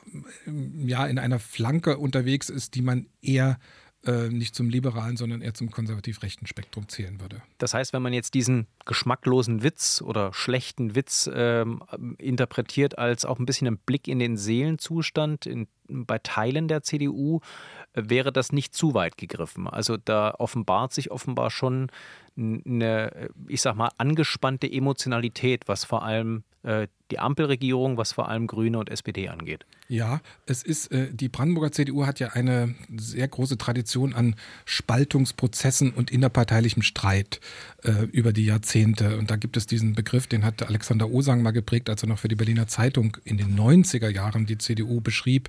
[0.79, 5.53] ja in einer Flanke unterwegs ist, die man eher äh, nicht zum liberalen, sondern eher
[5.53, 7.43] zum konservativ-rechten Spektrum zählen würde.
[7.59, 11.83] Das heißt, wenn man jetzt diesen geschmacklosen Witz oder schlechten Witz ähm,
[12.17, 17.41] interpretiert als auch ein bisschen ein Blick in den Seelenzustand in, bei Teilen der CDU,
[17.93, 19.69] äh, wäre das nicht zu weit gegriffen.
[19.69, 21.91] Also da offenbart sich offenbar schon
[22.41, 28.47] eine, ich sag mal, angespannte Emotionalität, was vor allem äh, die Ampelregierung, was vor allem
[28.47, 29.65] Grüne und SPD angeht.
[29.89, 35.91] Ja, es ist, äh, die Brandenburger CDU hat ja eine sehr große Tradition an Spaltungsprozessen
[35.91, 37.41] und innerparteilichem Streit
[37.83, 39.19] äh, über die Jahrzehnte.
[39.19, 42.19] Und da gibt es diesen Begriff, den hat Alexander Osang mal geprägt, als er noch
[42.19, 45.49] für die Berliner Zeitung in den 90er Jahren die CDU beschrieb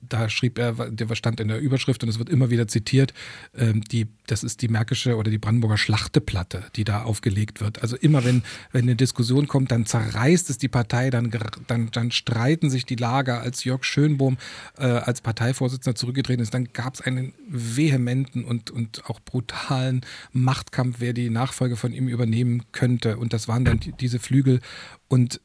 [0.00, 3.12] da schrieb er, der stand in der Überschrift und es wird immer wieder zitiert,
[3.56, 7.82] ähm, die, das ist die Märkische oder die Brandenburger Schlachteplatte, die da aufgelegt wird.
[7.82, 8.42] Also immer wenn,
[8.72, 11.30] wenn eine Diskussion kommt, dann zerreißt es die Partei, dann,
[11.66, 13.40] dann, dann streiten sich die Lager.
[13.40, 14.38] Als Jörg Schönbohm
[14.76, 20.96] äh, als Parteivorsitzender zurückgetreten ist, dann gab es einen vehementen und, und auch brutalen Machtkampf,
[20.98, 23.16] wer die Nachfolge von ihm übernehmen könnte.
[23.16, 24.60] Und das waren dann die, diese Flügel.
[25.08, 25.40] Und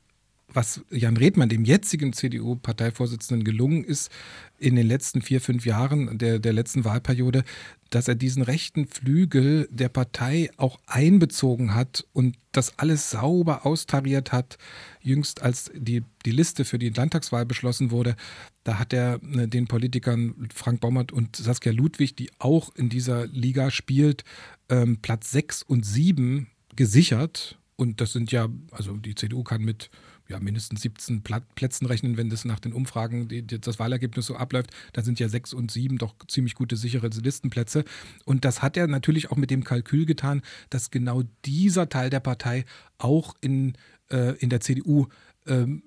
[0.54, 4.12] was Jan Redmann, dem jetzigen CDU-Parteivorsitzenden, gelungen ist
[4.58, 7.44] in den letzten vier, fünf Jahren der, der letzten Wahlperiode,
[7.90, 14.32] dass er diesen rechten Flügel der Partei auch einbezogen hat und das alles sauber austariert
[14.32, 14.58] hat.
[15.02, 18.16] Jüngst, als die, die Liste für die Landtagswahl beschlossen wurde,
[18.64, 23.28] da hat er äh, den Politikern Frank Baumert und Saskia Ludwig, die auch in dieser
[23.28, 24.24] Liga spielt,
[24.70, 27.60] ähm, Platz sechs und sieben gesichert.
[27.76, 29.90] Und das sind ja, also die CDU kann mit
[30.28, 34.36] ja, mindestens 17 Plätzen rechnen, wenn das nach den Umfragen die, die, das Wahlergebnis so
[34.36, 34.72] abläuft.
[34.94, 37.84] Da sind ja sechs und sieben doch ziemlich gute sichere Listenplätze.
[38.26, 42.22] Und das hat er natürlich auch mit dem Kalkül getan, dass genau dieser Teil der
[42.22, 42.66] Partei
[42.98, 43.74] auch in,
[44.10, 45.08] äh, in der CDU
[45.46, 45.84] ähm,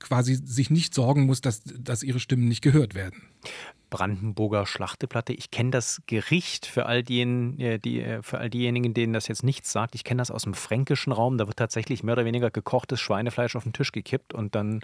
[0.00, 3.22] quasi sich nicht sorgen muss, dass, dass ihre Stimmen nicht gehört werden.
[3.90, 5.32] Brandenburger Schlachteplatte.
[5.32, 9.28] Ich kenne das Gericht für all, diejenigen, äh, die, äh, für all diejenigen, denen das
[9.28, 9.94] jetzt nichts sagt.
[9.94, 11.38] Ich kenne das aus dem fränkischen Raum.
[11.38, 14.80] Da wird tatsächlich mehr oder weniger gekochtes Schweinefleisch auf den Tisch gekippt und dann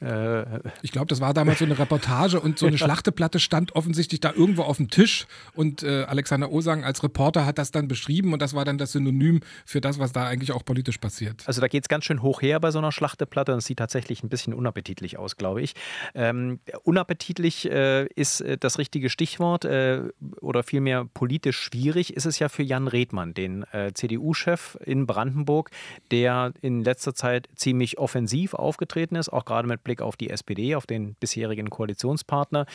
[0.00, 4.20] äh, ich glaube, das war damals so eine Reportage und so eine Schlachteplatte stand offensichtlich
[4.20, 8.32] da irgendwo auf dem Tisch und äh, Alexander Osang als Reporter hat das dann beschrieben
[8.32, 11.42] und das war dann das Synonym für das, was da eigentlich auch politisch passiert.
[11.46, 13.78] Also da geht es ganz schön hoch her bei so einer Schlachteplatte und es sieht
[13.78, 15.74] tatsächlich ein bisschen unappetitlich aus, glaube ich.
[16.14, 20.02] Ähm, unappetitlich äh, ist äh, das richtige Stichwort äh,
[20.40, 25.70] oder vielmehr politisch schwierig ist es ja für Jan Redmann, den äh, CDU-Chef in Brandenburg,
[26.10, 30.74] der in letzter Zeit ziemlich offensiv aufgetreten ist, auch gerade mit Blick auf die SPD,
[30.74, 32.66] auf den bisherigen Koalitionspartner,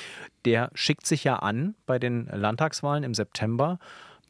[0.46, 3.78] der schickt sich ja an, bei den Landtagswahlen im September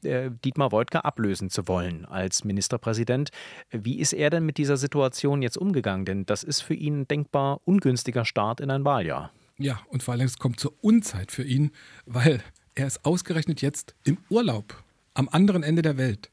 [0.04, 3.30] äh, Dietmar Woidke ablösen zu wollen als Ministerpräsident.
[3.72, 6.04] Wie ist er denn mit dieser Situation jetzt umgegangen?
[6.04, 9.32] Denn das ist für ihn ein denkbar ungünstiger Start in ein Wahljahr.
[9.58, 11.72] Ja, und vor allem es kommt zur Unzeit für ihn,
[12.06, 12.42] weil
[12.76, 16.32] er ist ausgerechnet jetzt im Urlaub am anderen Ende der Welt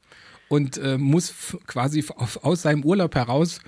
[0.49, 2.03] und äh, muss quasi
[2.41, 3.61] aus seinem Urlaub heraus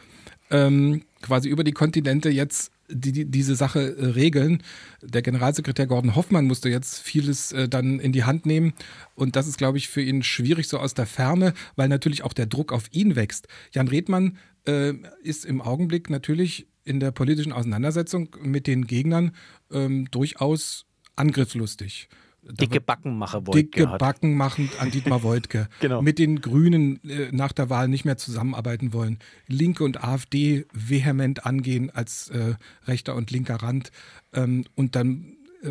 [0.49, 4.63] ähm, quasi über die Kontinente jetzt die, die, diese Sache äh, regeln.
[5.01, 8.73] Der Generalsekretär Gordon Hoffmann musste jetzt vieles äh, dann in die Hand nehmen.
[9.15, 12.33] Und das ist, glaube ich, für ihn schwierig so aus der Ferne, weil natürlich auch
[12.33, 13.47] der Druck auf ihn wächst.
[13.71, 19.31] Jan Redmann äh, ist im Augenblick natürlich in der politischen Auseinandersetzung mit den Gegnern
[19.71, 22.09] ähm, durchaus angriffslustig
[22.51, 23.99] dicke Backen mache Woidke Dicke hat.
[23.99, 25.67] Backen machend an Dietmar Woidke.
[25.79, 26.01] genau.
[26.01, 29.19] Mit den Grünen äh, nach der Wahl nicht mehr zusammenarbeiten wollen.
[29.47, 33.91] Linke und AfD vehement angehen als äh, rechter und linker Rand.
[34.33, 35.69] Ähm, und dann äh,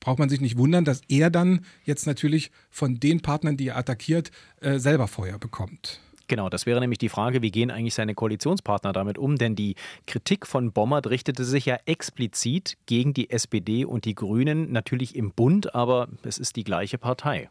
[0.00, 3.76] braucht man sich nicht wundern, dass er dann jetzt natürlich von den Partnern, die er
[3.76, 4.30] attackiert,
[4.60, 6.00] äh, selber Feuer bekommt.
[6.28, 9.36] Genau, das wäre nämlich die Frage, wie gehen eigentlich seine Koalitionspartner damit um?
[9.36, 9.74] Denn die
[10.06, 15.32] Kritik von Bommert richtete sich ja explizit gegen die SPD und die Grünen, natürlich im
[15.32, 17.48] Bund, aber es ist die gleiche Partei.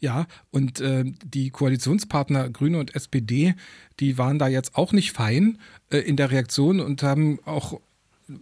[0.00, 3.54] Ja, und äh, die Koalitionspartner Grüne und SPD,
[4.00, 5.58] die waren da jetzt auch nicht fein
[5.90, 7.80] äh, in der Reaktion und haben auch,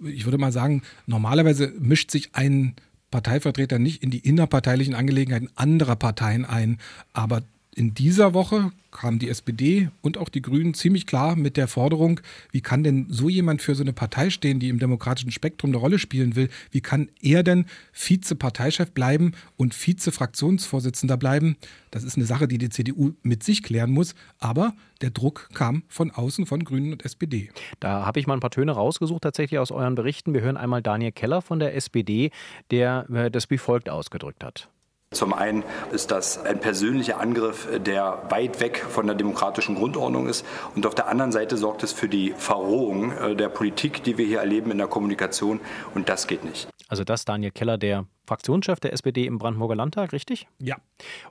[0.05, 2.74] ich würde mal sagen, normalerweise mischt sich ein
[3.11, 6.78] Parteivertreter nicht in die innerparteilichen Angelegenheiten anderer Parteien ein,
[7.12, 7.43] aber
[7.77, 12.20] in dieser Woche kam die SPD und auch die Grünen ziemlich klar mit der Forderung,
[12.51, 15.77] wie kann denn so jemand für so eine Partei stehen, die im demokratischen Spektrum eine
[15.77, 16.49] Rolle spielen will?
[16.70, 21.59] Wie kann er denn Vize-Parteichef bleiben und Vize-Fraktionsvorsitzender bleiben?
[21.91, 24.14] Das ist eine Sache, die die CDU mit sich klären muss.
[24.39, 24.72] Aber
[25.03, 27.51] der Druck kam von außen von Grünen und SPD.
[27.79, 30.33] Da habe ich mal ein paar Töne rausgesucht, tatsächlich aus euren Berichten.
[30.33, 32.31] Wir hören einmal Daniel Keller von der SPD,
[32.70, 34.70] der äh, das wie folgt ausgedrückt hat.
[35.13, 40.45] Zum einen ist das ein persönlicher Angriff, der weit weg von der demokratischen Grundordnung ist.
[40.75, 44.27] Und auf der anderen Seite sorgt es für die Verrohung äh, der Politik, die wir
[44.27, 45.61] hier erleben in der Kommunikation.
[45.95, 46.69] Und das geht nicht.
[46.89, 50.49] Also das Daniel Keller, der Fraktionschef der SPD im Brandenburger Landtag, richtig?
[50.59, 50.77] Ja.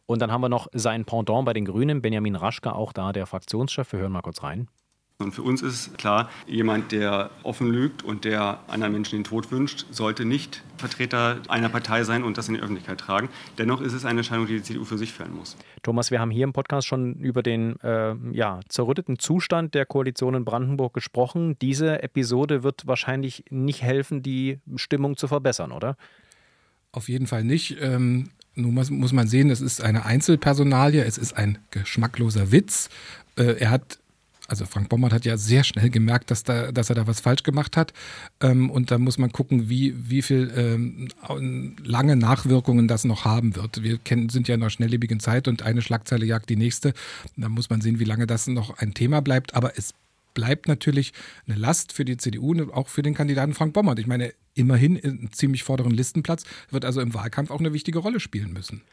[0.06, 3.26] Und dann haben wir noch sein Pendant bei den Grünen, Benjamin Raschke, auch da der
[3.26, 3.92] Fraktionschef.
[3.92, 4.70] Wir hören mal kurz rein.
[5.18, 9.50] Und für uns ist klar, jemand, der offen lügt und der anderen Menschen den Tod
[9.50, 13.30] wünscht, sollte nicht Vertreter einer Partei sein und das in die Öffentlichkeit tragen.
[13.58, 15.56] Dennoch ist es eine Entscheidung, die die CDU für sich fällen muss.
[15.84, 20.36] Thomas, wir haben hier im Podcast schon über den äh, ja, zerrütteten Zustand der Koalition
[20.36, 21.58] in Brandenburg gesprochen.
[21.62, 25.96] Diese Episode wird wahrscheinlich nicht helfen, die Stimmung zu verbessern, oder?
[26.92, 27.78] Auf jeden Fall nicht.
[27.80, 32.90] Ähm, nun muss, man sehen, es ist eine Einzelpersonalie, es ist ein geschmackloser Witz.
[33.38, 34.00] Äh, er hat
[34.48, 37.44] also Frank Bommert hat ja sehr schnell gemerkt, dass, da, dass er da was falsch
[37.44, 37.94] gemacht hat.
[38.42, 41.08] Ähm, und da muss man gucken, wie, wie viel ähm,
[41.84, 43.82] lange Nachwirkungen das noch haben wird.
[43.82, 46.94] Wir kennen, sind ja in einer schnelllebigen Zeit und eine Schlagzeile jagt die nächste.
[47.38, 49.56] Da muss man sehen, wie lange das noch ein Thema bleibt.
[49.56, 49.94] Aber es
[50.36, 51.14] bleibt natürlich
[51.48, 53.98] eine Last für die CDU und auch für den Kandidaten Frank Bommert.
[53.98, 58.20] Ich meine, immerhin einen ziemlich vorderen Listenplatz, wird also im Wahlkampf auch eine wichtige Rolle
[58.20, 58.84] spielen müssen.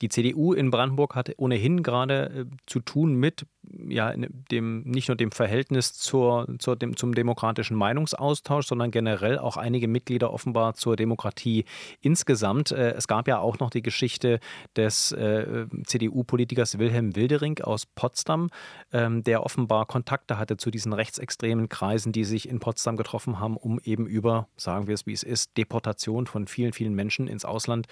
[0.00, 3.46] Die CDU in Brandenburg hat ohnehin gerade äh, zu tun mit
[3.88, 4.12] ja,
[4.50, 9.88] dem, nicht nur dem Verhältnis zur, zur, dem, zum demokratischen Meinungsaustausch, sondern generell auch einige
[9.88, 11.64] Mitglieder offenbar zur Demokratie
[12.00, 12.72] insgesamt.
[12.72, 14.40] Äh, es gab ja auch noch die Geschichte
[14.76, 18.50] des äh, CDU-Politikers Wilhelm Wildering aus Potsdam,
[18.92, 23.56] ähm, der offenbar Kontakte hatte zu diesen rechtsextremen Kreisen, die sich in Potsdam getroffen haben,
[23.56, 27.44] um eben über, sagen wir es wie es ist, Deportation von vielen, vielen Menschen ins
[27.44, 27.86] Ausland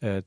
[0.00, 0.22] äh,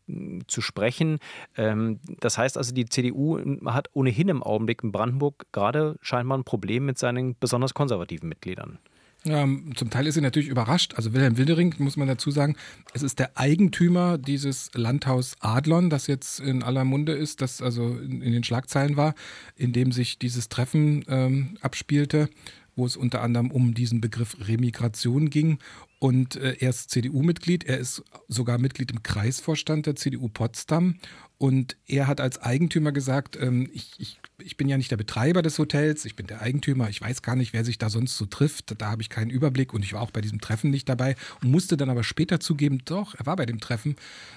[0.48, 1.20] zu sprechen.
[1.58, 6.86] Ähm, das heißt also, die CDU hat ohnehin im Augenblick Brandenburg gerade scheinbar ein Problem
[6.86, 8.80] mit seinen besonders konservativen Mitgliedern.
[9.24, 10.96] Ja, zum Teil ist sie natürlich überrascht.
[10.96, 12.56] Also Wilhelm Wildering, muss man dazu sagen,
[12.94, 17.98] es ist der Eigentümer dieses Landhaus Adlon, das jetzt in aller Munde ist, das also
[18.00, 19.14] in, in den Schlagzeilen war,
[19.56, 22.30] in dem sich dieses Treffen ähm, abspielte,
[22.76, 25.60] wo es unter anderem um diesen Begriff Remigration ging.
[26.00, 30.96] Und äh, er ist CDU-Mitglied, er ist sogar Mitglied im Kreisvorstand der CDU Potsdam.
[31.42, 35.42] Und er hat als Eigentümer gesagt, ähm, ich, ich, ich bin ja nicht der Betreiber
[35.42, 38.28] des Hotels, ich bin der Eigentümer, ich weiß gar nicht, wer sich da sonst so
[38.28, 41.16] trifft, da habe ich keinen Überblick und ich war auch bei diesem Treffen nicht dabei
[41.42, 43.96] und musste dann aber später zugeben, doch, er war bei dem Treffen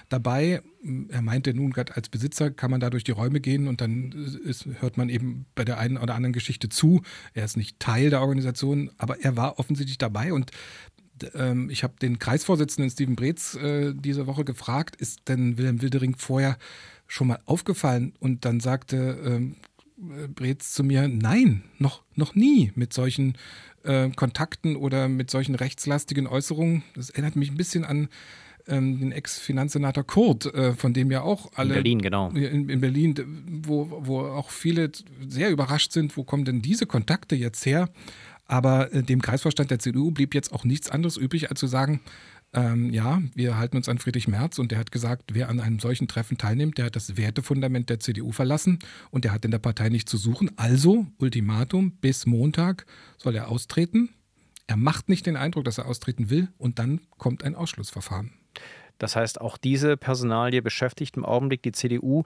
[0.09, 0.63] dabei.
[1.09, 4.11] Er meinte nun, gerade als Besitzer kann man da durch die Räume gehen und dann
[4.43, 7.03] ist, hört man eben bei der einen oder anderen Geschichte zu.
[7.35, 10.49] Er ist nicht Teil der Organisation, aber er war offensichtlich dabei und
[11.35, 16.15] ähm, ich habe den Kreisvorsitzenden Steven Breetz äh, diese Woche gefragt, ist denn Wilhelm Wildering
[16.17, 16.57] vorher
[17.07, 18.13] schon mal aufgefallen?
[18.19, 19.55] Und dann sagte ähm,
[20.33, 23.37] Breetz zu mir, nein, noch, noch nie mit solchen
[23.83, 26.83] äh, Kontakten oder mit solchen rechtslastigen Äußerungen.
[26.95, 28.09] Das erinnert mich ein bisschen an
[28.67, 31.69] ähm, den Ex-Finanzsenator Kurt, äh, von dem ja auch alle.
[31.69, 32.29] In Berlin, genau.
[32.29, 33.15] In, in, Berlin,
[33.63, 34.91] wo, wo auch viele
[35.27, 37.89] sehr überrascht sind, wo kommen denn diese Kontakte jetzt her?
[38.47, 42.01] Aber äh, dem Kreisvorstand der CDU blieb jetzt auch nichts anderes übrig, als zu sagen,
[42.55, 45.79] ähm, ja, wir halten uns an Friedrich Merz und der hat gesagt, wer an einem
[45.79, 48.79] solchen Treffen teilnimmt, der hat das Wertefundament der CDU verlassen
[49.11, 50.49] und der hat in der Partei nichts zu suchen.
[50.55, 52.85] Also, Ultimatum, bis Montag
[53.17, 54.09] soll er austreten.
[54.67, 58.31] Er macht nicht den Eindruck, dass er austreten will und dann kommt ein Ausschlussverfahren.
[58.97, 62.23] Das heißt, auch diese Personalie beschäftigt im Augenblick die CDU.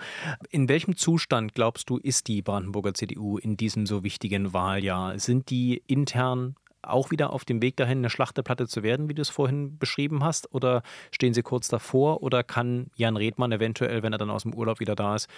[0.52, 5.18] In welchem Zustand, glaubst du, ist die Brandenburger CDU in diesem so wichtigen Wahljahr?
[5.18, 9.22] Sind die intern auch wieder auf dem Weg dahin, eine Schlachteplatte zu werden, wie du
[9.22, 10.54] es vorhin beschrieben hast?
[10.54, 12.24] Oder stehen sie kurz davor?
[12.24, 15.30] Oder kann Jan Redmann eventuell, wenn er dann aus dem Urlaub wieder da ist,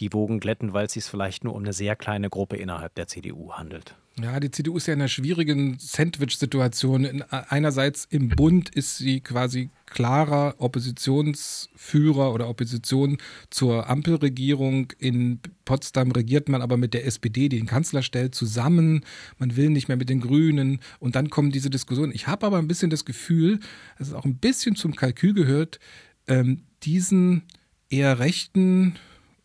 [0.00, 3.06] die Wogen glätten, weil es sich vielleicht nur um eine sehr kleine Gruppe innerhalb der
[3.06, 3.96] CDU handelt?
[4.20, 7.22] Ja, die CDU ist ja in einer schwierigen Sandwich-Situation.
[7.30, 13.18] Einerseits im Bund ist sie quasi klarer Oppositionsführer oder Opposition
[13.50, 14.92] zur Ampelregierung.
[14.98, 19.04] In Potsdam regiert man aber mit der SPD, die den Kanzler stellt, zusammen.
[19.38, 20.80] Man will nicht mehr mit den Grünen.
[20.98, 22.12] Und dann kommen diese Diskussionen.
[22.12, 23.60] Ich habe aber ein bisschen das Gefühl,
[23.98, 25.78] dass es auch ein bisschen zum Kalkül gehört,
[26.26, 27.42] ähm, diesen
[27.88, 28.96] eher rechten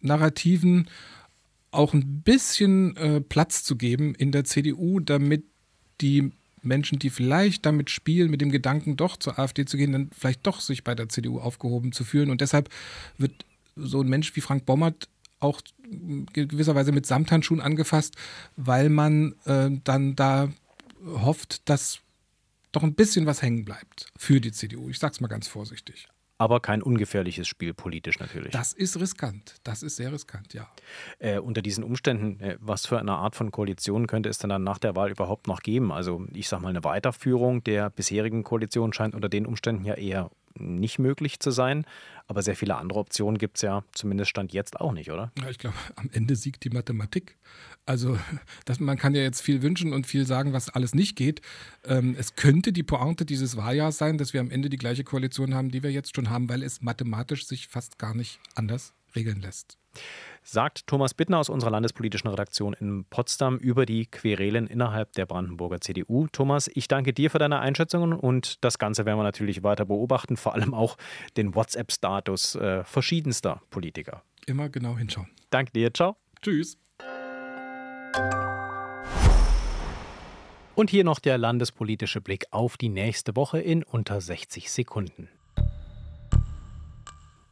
[0.02, 0.90] Narrativen
[1.74, 5.44] auch ein bisschen äh, Platz zu geben in der CDU, damit
[6.02, 10.10] die Menschen, die vielleicht damit spielen, mit dem Gedanken doch zur AfD zu gehen, dann
[10.18, 12.30] vielleicht doch sich bei der CDU aufgehoben zu fühlen.
[12.30, 12.70] Und deshalb
[13.18, 13.46] wird
[13.76, 15.10] so ein Mensch wie Frank Bommert
[15.40, 15.62] auch
[16.32, 18.16] gewisserweise mit Samthandschuhen angefasst,
[18.56, 20.50] weil man äh, dann da
[21.06, 22.00] hofft, dass
[22.72, 24.90] doch ein bisschen was hängen bleibt für die CDU.
[24.90, 26.08] Ich sage es mal ganz vorsichtig
[26.44, 28.52] aber kein ungefährliches Spiel politisch natürlich.
[28.52, 29.56] Das ist riskant.
[29.64, 30.68] Das ist sehr riskant, ja.
[31.20, 34.62] Äh, unter diesen Umständen, äh, was für eine Art von Koalition könnte es denn dann
[34.62, 35.94] nach der Wahl überhaupt noch geben?
[35.94, 40.32] Also ich sage mal, eine Weiterführung der bisherigen Koalition scheint unter den Umständen ja eher
[40.58, 41.86] nicht möglich zu sein.
[42.28, 45.32] Aber sehr viele andere Optionen gibt es ja zumindest Stand jetzt auch nicht, oder?
[45.40, 47.38] Ja, ich glaube, am Ende siegt die Mathematik.
[47.86, 48.18] Also
[48.66, 51.42] das, man kann ja jetzt viel wünschen und viel sagen, was alles nicht geht.
[51.84, 55.54] Ähm, es könnte die Pointe dieses Wahljahrs sein, dass wir am Ende die gleiche Koalition
[55.54, 59.42] haben, die wir jetzt schon haben, weil es mathematisch sich fast gar nicht anders regeln
[59.42, 59.78] lässt
[60.44, 65.82] sagt Thomas Bittner aus unserer landespolitischen Redaktion in Potsdam über die Querelen innerhalb der Brandenburger
[65.82, 66.28] CDU.
[66.32, 70.38] Thomas, ich danke dir für deine Einschätzungen und das Ganze werden wir natürlich weiter beobachten,
[70.38, 70.98] vor allem auch
[71.38, 74.24] den WhatsApp-Status äh, verschiedenster Politiker.
[74.46, 75.30] Immer genau hinschauen.
[75.50, 76.18] Danke dir, ciao.
[76.42, 76.78] Tschüss.
[80.76, 85.30] Und hier noch der landespolitische Blick auf die nächste Woche in unter 60 Sekunden.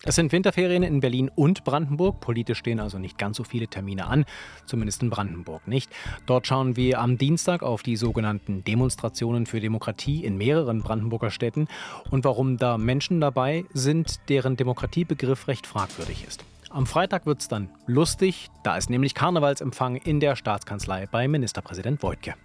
[0.03, 2.21] Es sind Winterferien in Berlin und Brandenburg.
[2.21, 4.25] Politisch stehen also nicht ganz so viele Termine an,
[4.65, 5.91] zumindest in Brandenburg nicht.
[6.25, 11.67] Dort schauen wir am Dienstag auf die sogenannten Demonstrationen für Demokratie in mehreren Brandenburger Städten
[12.09, 16.43] und warum da Menschen dabei sind, deren Demokratiebegriff recht fragwürdig ist.
[16.73, 22.01] Am Freitag wird es dann lustig, da ist nämlich Karnevalsempfang in der Staatskanzlei bei Ministerpräsident
[22.01, 22.35] Wojtke.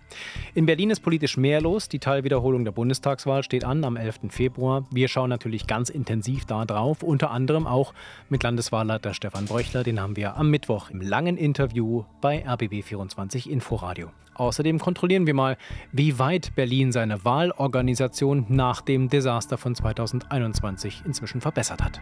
[0.53, 1.89] In Berlin ist politisch mehr los.
[1.89, 4.31] Die Teilwiederholung der Bundestagswahl steht an am 11.
[4.31, 4.85] Februar.
[4.91, 7.95] Wir schauen natürlich ganz intensiv da drauf, unter anderem auch
[8.29, 9.85] mit Landeswahlleiter Stefan Bräuchler.
[9.85, 14.11] Den haben wir am Mittwoch im langen Interview bei RBB24 Inforadio.
[14.35, 15.57] Außerdem kontrollieren wir mal,
[15.93, 22.01] wie weit Berlin seine Wahlorganisation nach dem Desaster von 2021 inzwischen verbessert hat.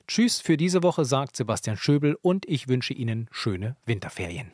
[0.08, 4.52] Tschüss für diese Woche, sagt Sebastian Schöbel und ich wünsche Ihnen schöne Winterferien.